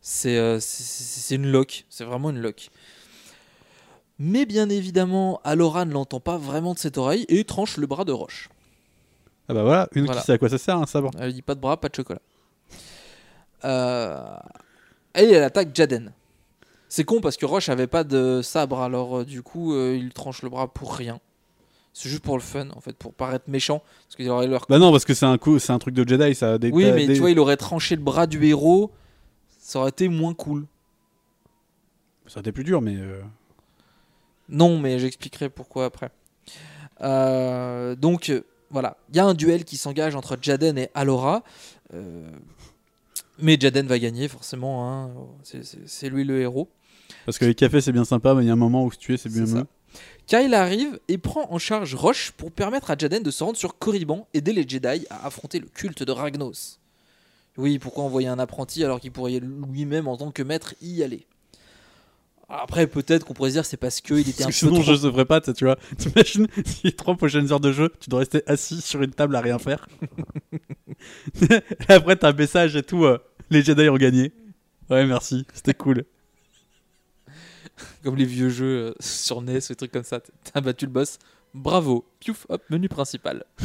[0.00, 2.70] C'est euh, c'est- une loque, c'est vraiment une loque.
[4.18, 8.04] Mais bien évidemment, Alora ne l'entend pas vraiment de cette oreille et tranche le bras
[8.04, 8.48] de Roche.
[9.48, 10.20] Ah bah voilà, une Voilà.
[10.20, 11.10] qui sait à quoi ça sert, un sabre.
[11.18, 12.20] Elle dit pas de bras, pas de chocolat.
[13.64, 14.36] Euh,
[15.14, 16.12] Et elle attaque Jaden.
[16.88, 20.12] C'est con parce que Roche avait pas de sabre, alors euh, du coup euh, il
[20.12, 21.20] tranche le bras pour rien.
[21.92, 23.82] C'est juste pour le fun en fait, pour paraître méchant.
[24.04, 24.64] Parce qu'il aurait leur...
[24.68, 26.56] Bah non, parce que c'est un coup, c'est un truc de Jedi, ça.
[26.58, 28.90] Des, Oui, mais des- tu vois, il aurait tranché le bras du héros,
[29.58, 30.66] ça aurait été moins cool.
[32.26, 32.96] Ça aurait été plus dur, mais.
[32.96, 33.20] euh,
[34.48, 36.10] Non, mais j'expliquerai pourquoi après.
[37.02, 41.42] Euh, donc euh, voilà, il y a un duel qui s'engage entre Jaden et Alora.
[41.94, 42.30] Euh,
[43.38, 45.10] mais Jaden va gagner forcément, hein.
[45.42, 46.68] C'est- lui le héros.
[47.26, 48.98] Parce que les cafés c'est bien sympa, mais il y a un moment où se
[48.98, 49.66] tuer c'est bien C'est mieux.
[50.26, 53.78] Kyle arrive et prend en charge Roche pour permettre à Jaden de se rendre sur
[53.78, 56.78] Korriban, aider les Jedi à affronter le culte de Ragnos.
[57.56, 61.26] Oui, pourquoi envoyer un apprenti alors qu'il pourrait lui-même en tant que maître y aller?
[62.48, 64.82] Après, peut-être qu'on pourrait se dire c'est parce qu'il était un peu sinon, trop...
[64.82, 65.76] je ne ferais pas, tu vois.
[65.98, 69.36] T'imagines, si les trois prochaines heures de jeu, tu dois rester assis sur une table
[69.36, 69.88] à rien faire.
[71.88, 73.04] après, t'as un message et tout.
[73.04, 73.18] euh,
[73.50, 74.32] les Jedi ont gagné.
[74.90, 76.04] Ouais, merci, c'était cool.
[78.04, 80.20] comme les vieux jeux euh, sur NES ou des trucs comme ça.
[80.52, 81.18] T'as battu le boss,
[81.54, 83.44] bravo, piouf, hop, menu principal.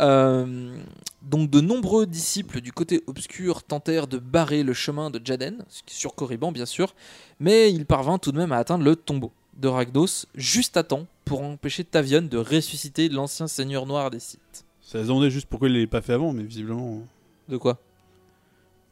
[0.00, 0.76] Euh,
[1.22, 6.16] donc de nombreux disciples du côté obscur tentèrent de barrer le chemin de Jaden, sur
[6.16, 6.96] Korriban bien sûr,
[7.38, 11.06] mais il parvint tout de même à atteindre le tombeau de Ragnos juste à temps
[11.24, 14.64] pour empêcher Tavion de ressusciter l'ancien seigneur noir des Sith.
[14.82, 16.96] Ça se demandait juste pourquoi il l'avait pas fait avant, mais visiblement.
[16.96, 17.78] euh, De quoi?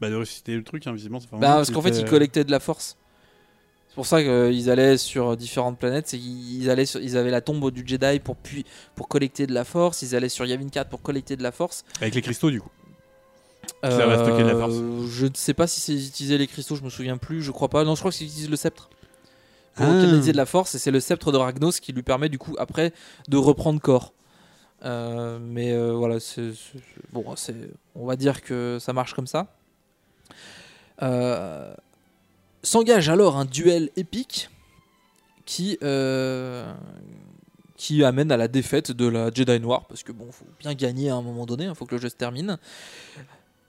[0.01, 1.19] Bah, de ressusciter le truc, hein, visiblement.
[1.33, 2.97] Bah, parce qu'en fait, ils collectaient de la force.
[3.89, 6.07] C'est pour ça qu'ils allaient sur différentes planètes.
[6.07, 9.53] C'est qu'ils allaient sur- ils avaient la tombe du Jedi pour, puis, pour collecter de
[9.53, 10.01] la force.
[10.01, 11.85] Ils allaient sur Yavin 4 pour collecter de la force.
[12.01, 12.71] Avec les cristaux, du coup.
[13.83, 14.17] De la
[14.55, 14.73] force.
[14.75, 17.41] Euh, Je ne sais pas si c'est utiliser les cristaux, je me souviens plus.
[17.43, 17.83] Je crois pas.
[17.83, 18.89] Non, je crois que c'est utilisent le sceptre.
[19.75, 19.89] Pour Ah.
[19.89, 22.55] canaliser de la force, et c'est le sceptre de Ragnos qui lui permet du coup
[22.59, 22.93] après
[23.27, 24.13] de reprendre corps.
[24.85, 26.51] Euh, mais euh, voilà, c'est-
[27.11, 27.55] bon, c'est
[27.95, 29.47] on va dire que ça marche comme ça.
[31.01, 31.73] Euh,
[32.65, 34.49] S'engage alors un duel épique
[35.45, 36.73] qui euh,
[37.75, 41.09] qui amène à la défaite de la Jedi Noire parce que bon, faut bien gagner
[41.09, 42.57] à un moment donné, il faut que le jeu se termine.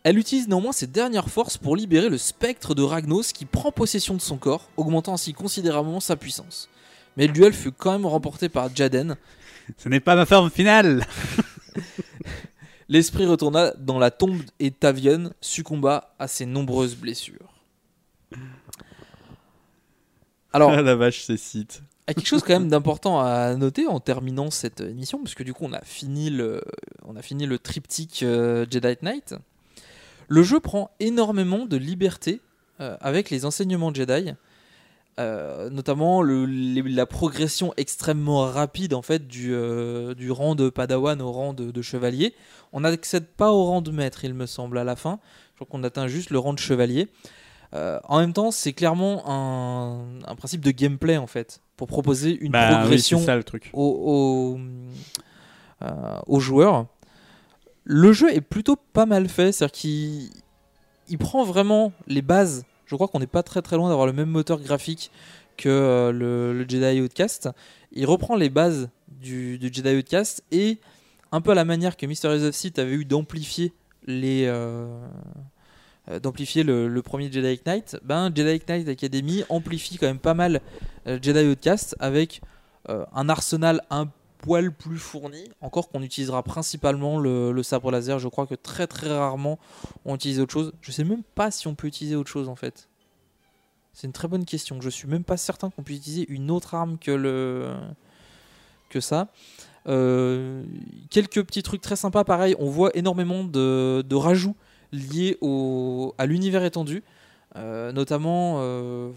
[0.04, 4.14] Elle utilise néanmoins ses dernières forces pour libérer le spectre de Ragnos qui prend possession
[4.14, 6.68] de son corps, augmentant ainsi considérablement sa puissance.
[7.16, 9.16] Mais le duel fut quand même remporté par Jaden.
[9.78, 11.04] Ce n'est pas ma forme finale
[12.88, 17.52] L'esprit retourna dans la tombe et Tavion succomba à ses nombreuses blessures.
[20.52, 21.82] Alors, Ah la vache, c'est site.
[22.06, 25.34] Il y a quelque chose quand même d'important à noter en terminant cette émission, parce
[25.34, 26.60] que du coup on a fini le,
[27.06, 29.34] on a fini le triptyque euh, Jedi Knight.
[30.28, 32.42] Le jeu prend énormément de liberté
[32.80, 34.34] euh, avec les enseignements Jedi,
[35.20, 40.68] euh, notamment le- les- la progression extrêmement rapide en fait du, euh, du rang de
[40.70, 42.34] Padawan au rang de, de chevalier.
[42.72, 45.20] On n'accède pas au rang de maître, il me semble, à la fin.
[45.52, 47.08] Je crois qu'on atteint juste le rang de chevalier.
[47.74, 52.36] Euh, en même temps, c'est clairement un, un principe de gameplay en fait, pour proposer
[52.40, 53.70] une Bah oui, progression c'est ça, le truc.
[53.72, 54.58] aux,
[55.80, 55.88] aux,
[56.26, 56.86] aux joueurs.
[57.84, 60.30] Le jeu est plutôt pas mal fait, c'est-à-dire qu'il
[61.08, 62.64] il prend vraiment les bases.
[62.86, 65.10] Je crois qu'on n'est pas très très loin d'avoir le même moteur graphique
[65.56, 67.48] que euh, le, Jedi Outcast.
[67.92, 70.78] Il reprend les bases du, Jedi Outcast et
[71.32, 73.72] un peu à la manière que Mysteries of Sith avait eu d'amplifier
[74.06, 74.86] les euh,
[76.10, 80.60] euh, d'amplifier le, premier Jedi Knight, ben Jedi Knight Academy amplifie quand même pas mal
[81.06, 82.42] Jedi Outcast avec
[82.86, 84.08] un arsenal un
[84.44, 88.18] poil plus fourni, encore qu'on utilisera principalement le, sabre laser.
[88.18, 89.58] Je crois que très très rarement
[90.04, 90.72] on utilise autre chose.
[90.82, 92.90] Je sais même pas si on peut utiliser autre chose en fait.
[93.94, 94.82] C'est une très bonne question.
[94.82, 97.74] Je suis même pas certain qu'on puisse utiliser une autre arme que le
[98.90, 99.28] que ça.
[99.86, 100.62] Euh,
[101.08, 102.54] quelques petits trucs très sympas, pareil.
[102.58, 104.56] On voit énormément de, de rajouts
[104.92, 107.02] liés au, à l'univers étendu.
[107.56, 109.10] Euh, notamment, euh,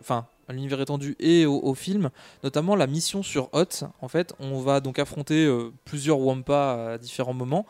[0.00, 2.10] enfin, à l'univers étendu et au, au film,
[2.42, 3.86] notamment la mission sur Hot.
[4.00, 7.66] En fait, on va donc affronter euh, plusieurs Wampa à différents moments,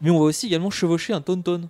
[0.00, 1.68] mais on va aussi également chevaucher un Tauntaun.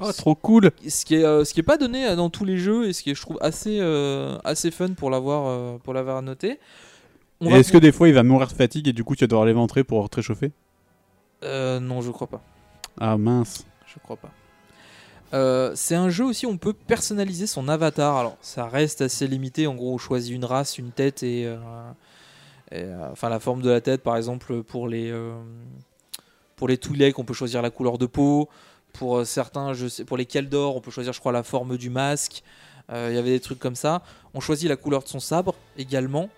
[0.00, 2.58] Oh, trop cool Ce qui est, euh, ce qui est pas donné dans tous les
[2.58, 5.94] jeux et ce qui est, je trouve, assez, euh, assez fun pour l'avoir euh, pour
[5.94, 6.58] l'avoir noté.
[7.40, 9.22] On Et est-ce que des fois il va mourir de fatigue et du coup tu
[9.22, 10.50] vas devoir l'éventrer pour te réchauffer?
[11.44, 12.42] Euh, non, je crois pas.
[12.98, 13.64] Ah mince.
[13.86, 14.30] Je crois pas.
[15.34, 18.16] Euh, c'est un jeu aussi où on peut personnaliser son avatar.
[18.16, 19.66] Alors, ça reste assez limité.
[19.66, 21.56] En gros, on choisit une race, une tête et, euh,
[22.72, 25.12] euh, enfin la forme de la tête, par exemple pour les
[26.56, 26.78] pour les
[27.16, 28.48] on peut choisir la couleur de peau.
[28.92, 31.90] Pour certains, je sais, pour les Keldor, on peut choisir, je crois, la forme du
[31.90, 32.44] masque.
[32.90, 34.02] Il y avait des trucs comme ça.
[34.34, 36.28] On choisit la couleur de son sabre également.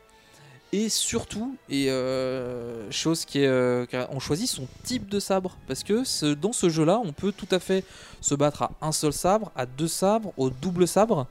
[0.73, 5.83] Et surtout, et euh, chose qui est, euh, on choisit son type de sabre parce
[5.85, 7.85] que ce- dans ce jeu-là, on peut tout à fait
[8.21, 11.27] se battre à un seul sabre, à deux sabres, au double sabre.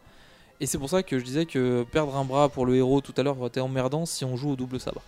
[0.61, 3.13] Et c'est pour ça que je disais que perdre un bras pour le héros tout
[3.17, 5.01] à l'heure été emmerdant si on joue au double sabre.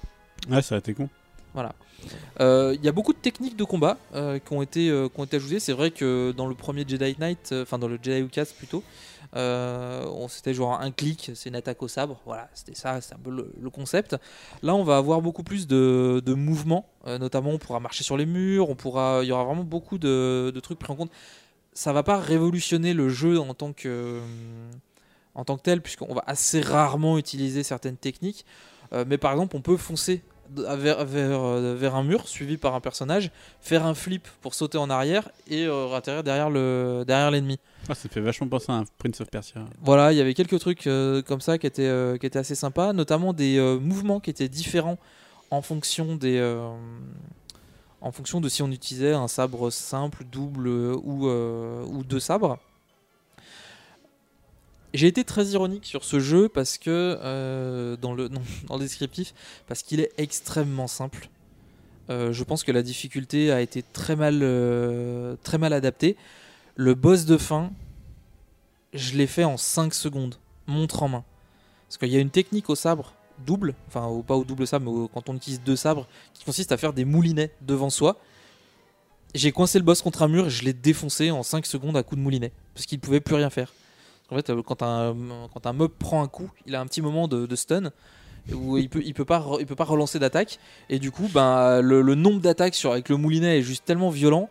[0.50, 1.10] Ouais, ça a été con.
[1.54, 1.74] Voilà.
[2.42, 5.20] Euh, Il y a beaucoup de techniques de combat euh, qui, ont été, euh, qui
[5.20, 5.60] ont été ajoutées.
[5.62, 8.84] C'est vrai que dans le premier Jedi Knight, enfin dans le Jedi Outcast plutôt,
[9.34, 12.20] on s'était genre un clic, c'est une attaque au sabre.
[12.26, 14.16] Voilà, c'était ça, c'est un peu le, concept.
[14.64, 18.26] Là, on va avoir beaucoup plus de, mouvements, euh, notamment on pourra marcher sur les
[18.26, 21.12] murs, on pourra, il y aura vraiment beaucoup de, trucs pris en compte.
[21.74, 24.22] Ça va pas révolutionner le jeu en tant que
[25.62, 28.46] tel, puisqu'on va assez rarement utiliser certaines techniques.
[28.94, 30.22] Euh, mais par exemple, on peut foncer
[30.56, 33.32] vers, vers, euh, vers un mur suivi par un personnage,
[33.62, 37.60] faire un flip pour sauter en arrière et euh, atterrir derrière le derrière l'ennemi.
[37.90, 39.62] Ah, ça fait vachement penser à un Prince of Persia.
[39.82, 42.56] Voilà, il y avait quelques trucs euh, comme ça qui étaient, euh, qui étaient assez
[42.56, 44.98] sympas, notamment des mouvements qui étaient différents
[45.52, 46.42] en fonction des
[48.00, 52.60] en fonction de si on utilisait un sabre simple, double ou, ou deux sabres.
[54.94, 58.84] J'ai été très ironique sur ce jeu parce que euh, dans, le, non, dans le
[58.84, 59.34] descriptif,
[59.68, 61.30] parce qu'il est extrêmement simple.
[62.10, 66.16] Euh, je pense que la difficulté a été très mal, euh, très mal adaptée.
[66.76, 67.72] Le boss de fin,
[68.94, 70.36] je l'ai fait en 5 secondes,
[70.68, 71.26] montre en main.
[71.88, 73.14] Parce qu'il y a une technique au sabre
[73.46, 76.78] double, enfin pas au double sabre, mais quand on utilise deux sabres, qui consiste à
[76.78, 78.18] faire des moulinets devant soi.
[79.36, 82.04] J'ai coincé le boss contre un mur et je l'ai défoncé en 5 secondes à
[82.04, 83.74] coup de moulinet, parce qu'il ne pouvait plus rien faire.
[84.30, 85.16] En fait, euh, quand un,
[85.54, 87.92] quand un mob prend un coup, il a un petit moment de, stun
[88.54, 90.60] où il peut, il peut pas, il peut pas relancer d'attaque
[90.90, 94.50] et du coup, ben le, nombre d'attaques avec le moulinet est juste tellement violent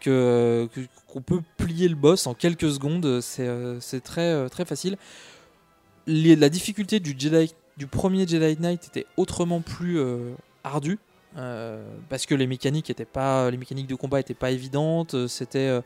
[0.00, 0.68] que
[1.06, 3.20] qu'on peut plier le boss en quelques secondes.
[3.20, 4.96] C'est euh, très euh, très facile.
[6.06, 10.00] La difficulté du Jedi, du premier Jedi Knight était autrement plus
[10.64, 10.98] ardue.
[11.36, 15.28] Euh, parce que les mécaniques étaient pas les mécaniques de combat étaient pas évidentes euh,
[15.28, 15.82] c'était euh,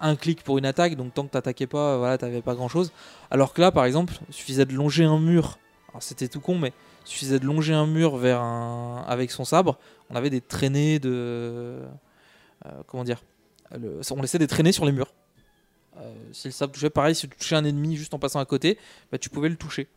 [0.00, 2.90] un clic pour une attaque donc tant que t'attaquais pas voilà t'avais pas grand chose
[3.30, 5.58] alors que là par exemple suffisait de longer un mur.
[6.00, 6.72] C'était tout con mais
[7.04, 11.80] suffisait de longer un mur vers un avec son sabre on avait des traînées de
[12.86, 13.22] comment dire
[14.10, 15.12] on laissait des traînées sur les murs.
[16.32, 18.78] Si le sabre touchait, pareil, si tu touchais un ennemi juste en passant à côté,
[19.10, 19.88] bah, tu pouvais le toucher.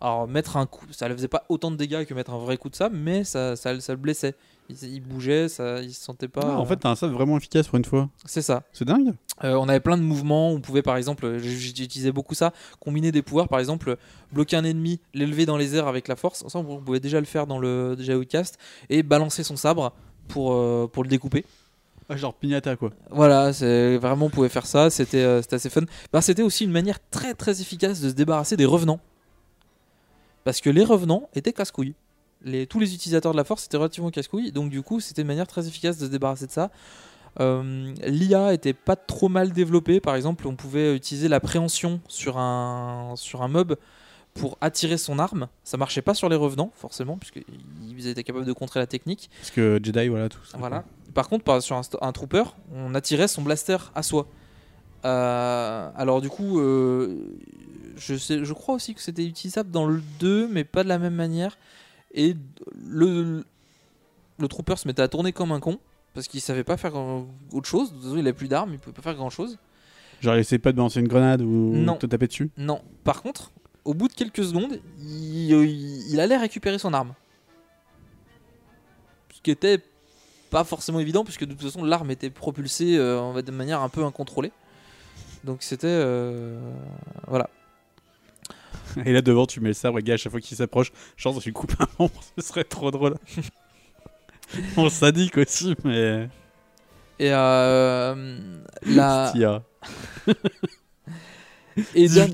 [0.00, 2.58] Alors, mettre un coup, ça ne faisait pas autant de dégâts que mettre un vrai
[2.58, 4.34] coup de sabre, mais ça, ça, ça le blessait.
[4.68, 6.42] Il, il bougeait, ça, il se sentait pas.
[6.42, 8.10] Ah, en euh, fait, t'as un sabre vraiment efficace pour une fois.
[8.26, 8.62] c'est ça.
[8.72, 9.14] C'est dingue.
[9.44, 10.50] Euh, on avait plein de mouvements.
[10.50, 13.96] On pouvait, par exemple, j- j'utilisais beaucoup ça, combiner des pouvoirs, par exemple,
[14.32, 16.44] bloquer un ennemi, l'élever dans les airs avec la force.
[16.46, 18.58] Ça, on pouvait déjà le faire dans le déjà Outcast
[18.90, 19.92] et balancer son sabre
[20.28, 21.44] pour, euh, pour le découper.
[22.08, 22.92] Ah, genre pignata quoi.
[23.10, 25.82] Voilà, c'est vraiment on pouvait faire ça, c'était euh, assez fun.
[26.12, 29.00] Bah, c'était aussi une manière très très efficace de se débarrasser des revenants.
[30.46, 31.94] Parce que les revenants étaient casse-couilles.
[32.44, 35.26] Les, tous les utilisateurs de la force étaient relativement casse-couilles, donc du coup c'était une
[35.28, 36.70] manière très efficace de se débarrasser de ça.
[37.40, 42.38] Euh, L'IA était pas trop mal développée, par exemple on pouvait utiliser la préhension sur
[42.38, 43.76] un, sur un mob
[44.34, 45.48] pour attirer son arme.
[45.64, 49.28] Ça marchait pas sur les revenants forcément, puisqu'ils étaient capables de contrer la technique.
[49.40, 50.58] Parce que Jedi, voilà tout ça.
[50.58, 50.84] Voilà.
[51.12, 54.28] Par contre, par- sur un, un trooper, on attirait son blaster à soi.
[55.06, 57.16] Euh, alors du coup, euh,
[57.96, 60.98] je, sais, je crois aussi que c'était utilisable dans le 2, mais pas de la
[60.98, 61.56] même manière.
[62.12, 62.34] Et
[62.88, 63.44] le,
[64.38, 65.78] le trooper se mettait à tourner comme un con,
[66.14, 66.94] parce qu'il savait pas faire
[67.52, 67.90] autre chose.
[67.90, 69.58] De toute façon, Il avait plus d'armes, il pouvait pas faire grand chose.
[70.20, 71.96] Genre, il essaie pas de balancer une grenade ou Non.
[71.96, 72.50] te taper dessus?
[72.56, 72.80] Non.
[73.04, 73.52] Par contre,
[73.84, 77.12] au bout de quelques secondes, il, il- il allait récupérer son arme.
[79.34, 79.78] Ce qui était
[80.50, 84.04] pas forcément évident, puisque de toute façon, l'arme était propulsée euh, de manière un peu
[84.04, 84.52] incontrôlée.
[85.46, 85.86] Donc c'était.
[85.86, 86.58] euh,
[87.28, 87.48] voilà.
[89.04, 91.40] Et là devant, tu mets le sabre, et gars, à chaque fois qu'il s'approche, chance,
[91.40, 93.14] tu coupes un membre, ce serait trop drôle.
[94.76, 96.28] bon, sadique aussi, mais.
[97.18, 99.32] Et euh, la.
[101.94, 102.28] Et der-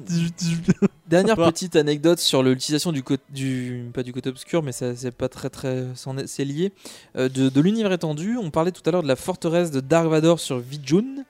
[1.09, 5.28] dernière petite anecdote sur l'utilisation du, côté du pas du côté obscur, mais c'est pas
[5.28, 5.86] très très
[6.26, 6.72] c'est lié
[7.16, 8.36] euh, de, de l'univers étendu.
[8.40, 11.24] On parlait tout à l'heure de la forteresse de Dark Vador sur Vijun.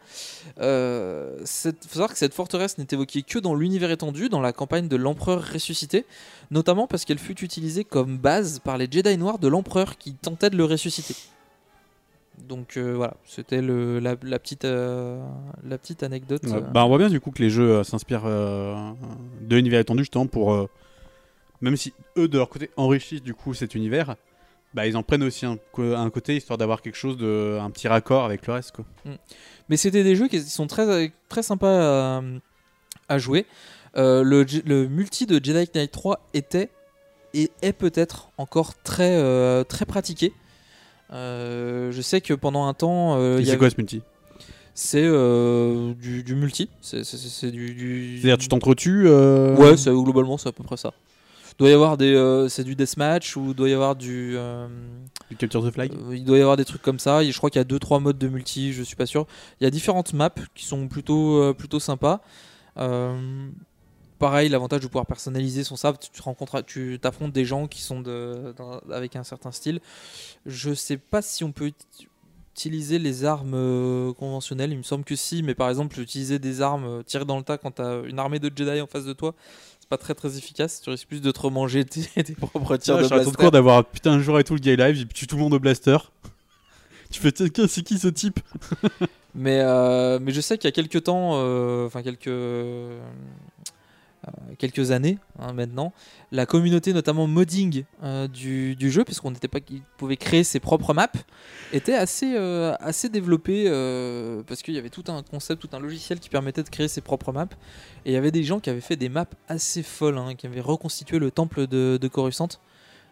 [0.61, 4.53] Euh, cette- faut savoir que cette forteresse n'est évoquée que dans l'univers étendu, dans la
[4.53, 6.05] campagne de l'Empereur ressuscité,
[6.51, 10.51] notamment parce qu'elle fut utilisée comme base par les Jedi noirs de l'Empereur qui tentaient
[10.51, 11.15] de le ressusciter.
[12.39, 15.23] Donc euh, voilà, c'était le- la, la petite, euh,
[15.65, 16.43] la petite anecdote.
[16.45, 20.03] Ouais, bah, on voit bien du coup que les jeux euh, s'inspirent de l'univers étendu
[20.03, 20.69] justement pour
[21.61, 24.17] même si eux de leur côté enrichissent du coup cet univers,
[24.75, 25.59] bah ils en prennent aussi un,
[26.11, 28.85] côté histoire d'avoir quelque chose de un petit raccord avec le reste quoi.
[29.05, 29.13] Mm.
[29.69, 32.23] Mais c'était des jeux qui sont très, très sympas à,
[33.09, 33.47] à jouer.
[33.97, 36.71] Euh, le, multi de Jedi Knight 3 était
[37.35, 40.33] et est peut-être encore très, euh, très pratiqué.
[41.13, 43.17] Euh, je sais que pendant un temps.
[43.17, 44.03] euh, c'est avait- quoi ce multi?
[44.75, 46.71] C'est euh, du, du multi.
[46.81, 47.03] C'est
[47.51, 47.75] du.
[47.75, 50.93] du- C'est-à-dire tu t'entretues euh, Ouais, globalement c'est à peu près ça.
[51.59, 54.37] Doit y avoir des, euh, c'est du deathmatch ou doit y avoir du.
[55.31, 55.93] Du capture the flag?
[56.13, 57.23] il doit y avoir des trucs comme ça.
[57.23, 59.27] Et Je crois qu'il y a 2-3 modes de multi, je suis pas sûr.
[59.61, 62.23] Il y a différentes maps qui sont plutôt, euh, plutôt sympas.
[64.23, 68.01] Pareil, l'avantage de pouvoir personnaliser son sabre, tu, rencontres, tu t'affrontes des gens qui sont
[68.01, 68.55] de,
[68.89, 69.81] avec un certain style.
[70.47, 72.07] Je sais pas si on peut ut-
[72.55, 76.63] utiliser les armes euh, conventionnelles, il me semble que si, mais par exemple, utiliser des
[76.63, 79.13] armes euh, tirées dans le tas quand t'as une armée de Jedi en face de
[79.13, 79.35] toi,
[79.81, 80.81] c'est pas très très efficace.
[80.83, 83.33] Tu risques plus de te remanger tes, tes propres tirs de blaster.
[83.33, 85.55] cours d'avoir putain un jour et tout le gay live, j'ai tué tout le monde
[85.55, 85.99] au blaster.
[87.11, 88.39] tu fais c'est qui ce type
[89.35, 92.29] Mais, euh, mais je sais qu'il y a quelques temps, enfin euh, quelques
[94.91, 95.93] années hein, maintenant,
[96.31, 100.95] la communauté, notamment modding euh, du, jeu, puisqu'on n'était pas, il pouvait créer ses propres
[100.95, 101.09] maps,
[101.73, 105.81] était assez, euh, assez développée euh, parce qu'il y avait tout un concept, tout un
[105.81, 107.49] logiciel qui permettait de créer ses propres maps.
[108.05, 110.47] Et il y avait des gens qui avaient fait des maps assez folles, hein, qui
[110.47, 112.49] avaient reconstitué le temple de, de Coruscant,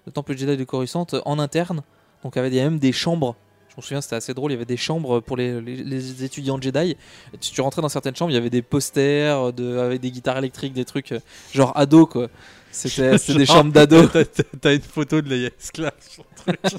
[0.06, 1.82] le temple Jedi de Coruscant en interne.
[2.22, 3.36] Donc il y avait même des chambres.
[3.80, 4.50] Je me souviens, c'était assez drôle.
[4.50, 6.96] Il y avait des chambres pour les, les- les étudiants Jedi.
[7.40, 10.38] Tu, tu rentrais dans certaines chambres, il y avait des posters de, avec des guitares
[10.38, 11.20] électriques, des trucs euh,
[11.54, 12.28] genre ado quoi.
[12.72, 14.06] C'était des chambres d'ado.
[14.06, 15.50] t'as- une photo de la le
[16.36, 16.58] truc.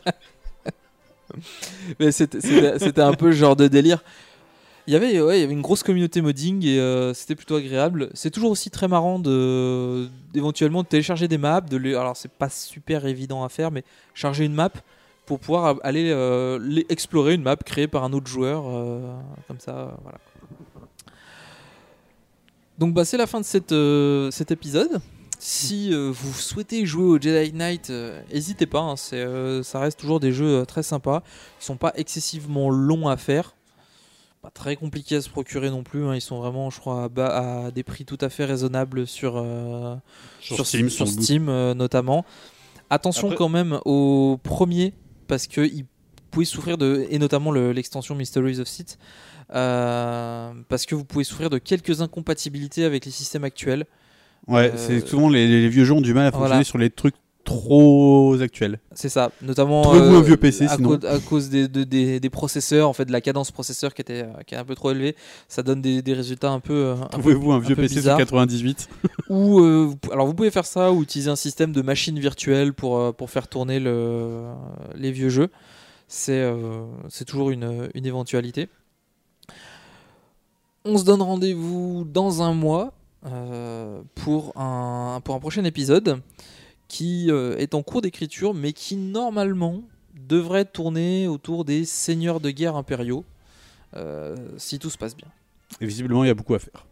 [2.00, 4.04] Mais c'était- un peu le genre de délire.
[4.88, 7.56] Il y avait, ouais, il y avait une grosse communauté modding et euh, c'était plutôt
[7.56, 8.10] agréable.
[8.14, 11.62] C'est toujours aussi très marrant de d'éventuellement de télécharger des maps.
[11.62, 13.84] De les, alors c'est pas super évident à faire, mais
[14.16, 14.72] charger une map
[15.26, 19.02] pour pouvoir aller euh, explorer une map créée par un autre joueur, euh,
[19.48, 20.18] comme ça, euh, voilà.
[22.78, 25.00] Donc bah c'est la fin de cette, euh, cet épisode.
[25.40, 28.80] Si euh, vous souhaitez jouer au Jedi Knight, euh, n'hésitez pas.
[28.82, 31.24] hein, c'est, euh, ça reste toujours des jeux euh, très sympas.
[31.60, 33.56] Ils sont pas excessivement longs à faire.
[34.42, 36.06] Pas très compliqués à se procurer non plus.
[36.06, 39.06] hein, Ils sont vraiment, je crois, à, bas- à des prix tout à fait raisonnables
[39.08, 39.96] sur, euh,
[40.40, 41.08] Sur Steam, sur.
[41.08, 42.26] Steam, euh, notamment.
[42.90, 44.94] Attention Après- quand même au premier
[45.32, 45.86] parce que il
[46.30, 48.98] pouvez souffrir de et notamment le- l'extension Mysteries of Sith
[49.54, 53.86] euh, parce que vous pouvez souffrir de quelques incompatibilités avec les systèmes actuels.
[54.48, 56.64] Ouais, Euh, c'est souvent les, les vieux jeux ont du mal à fonctionner voilà.
[56.64, 58.80] sur les trucs trop actuels.
[58.94, 60.98] C'est ça, notamment euh, un vieux PC à, sinon.
[60.98, 64.02] cause, à cause des, de- des, des processeurs, en fait, de la cadence processeur qui
[64.02, 65.16] était euh, qui est un peu trop élevée,
[65.48, 66.74] ça donne des, des résultats un peu.
[66.74, 68.18] euh, un Trouvez-vous un vieux peu PC sur bizarres.
[68.20, 68.90] 98.
[69.30, 73.14] Ou euh, alors vous pouvez faire ça ou utiliser un système de machine virtuelle pour
[73.16, 74.44] pour faire tourner le,
[74.96, 75.50] les vieux jeux.
[76.08, 78.68] C'est euh, c'est toujours une, une éventualité.
[80.86, 82.94] On se donne rendez-vous dans un mois
[84.16, 86.20] pour, un, pour un prochain épisode
[86.92, 89.82] qui euh, est en cours d'écriture, mais qui normalement
[90.14, 93.24] devrait tourner autour des seigneurs de guerre impériaux,
[93.96, 95.30] euh, si tout se passe bien.
[95.80, 96.86] Et visiblement, il y a beaucoup à faire.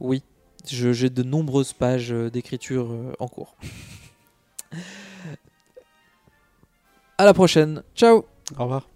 [0.00, 0.24] Oui,
[0.66, 3.54] j'ai de nombreuses pages euh, d'écriture en cours.
[7.16, 8.24] à la prochaine, ciao
[8.58, 8.88] Au revoir.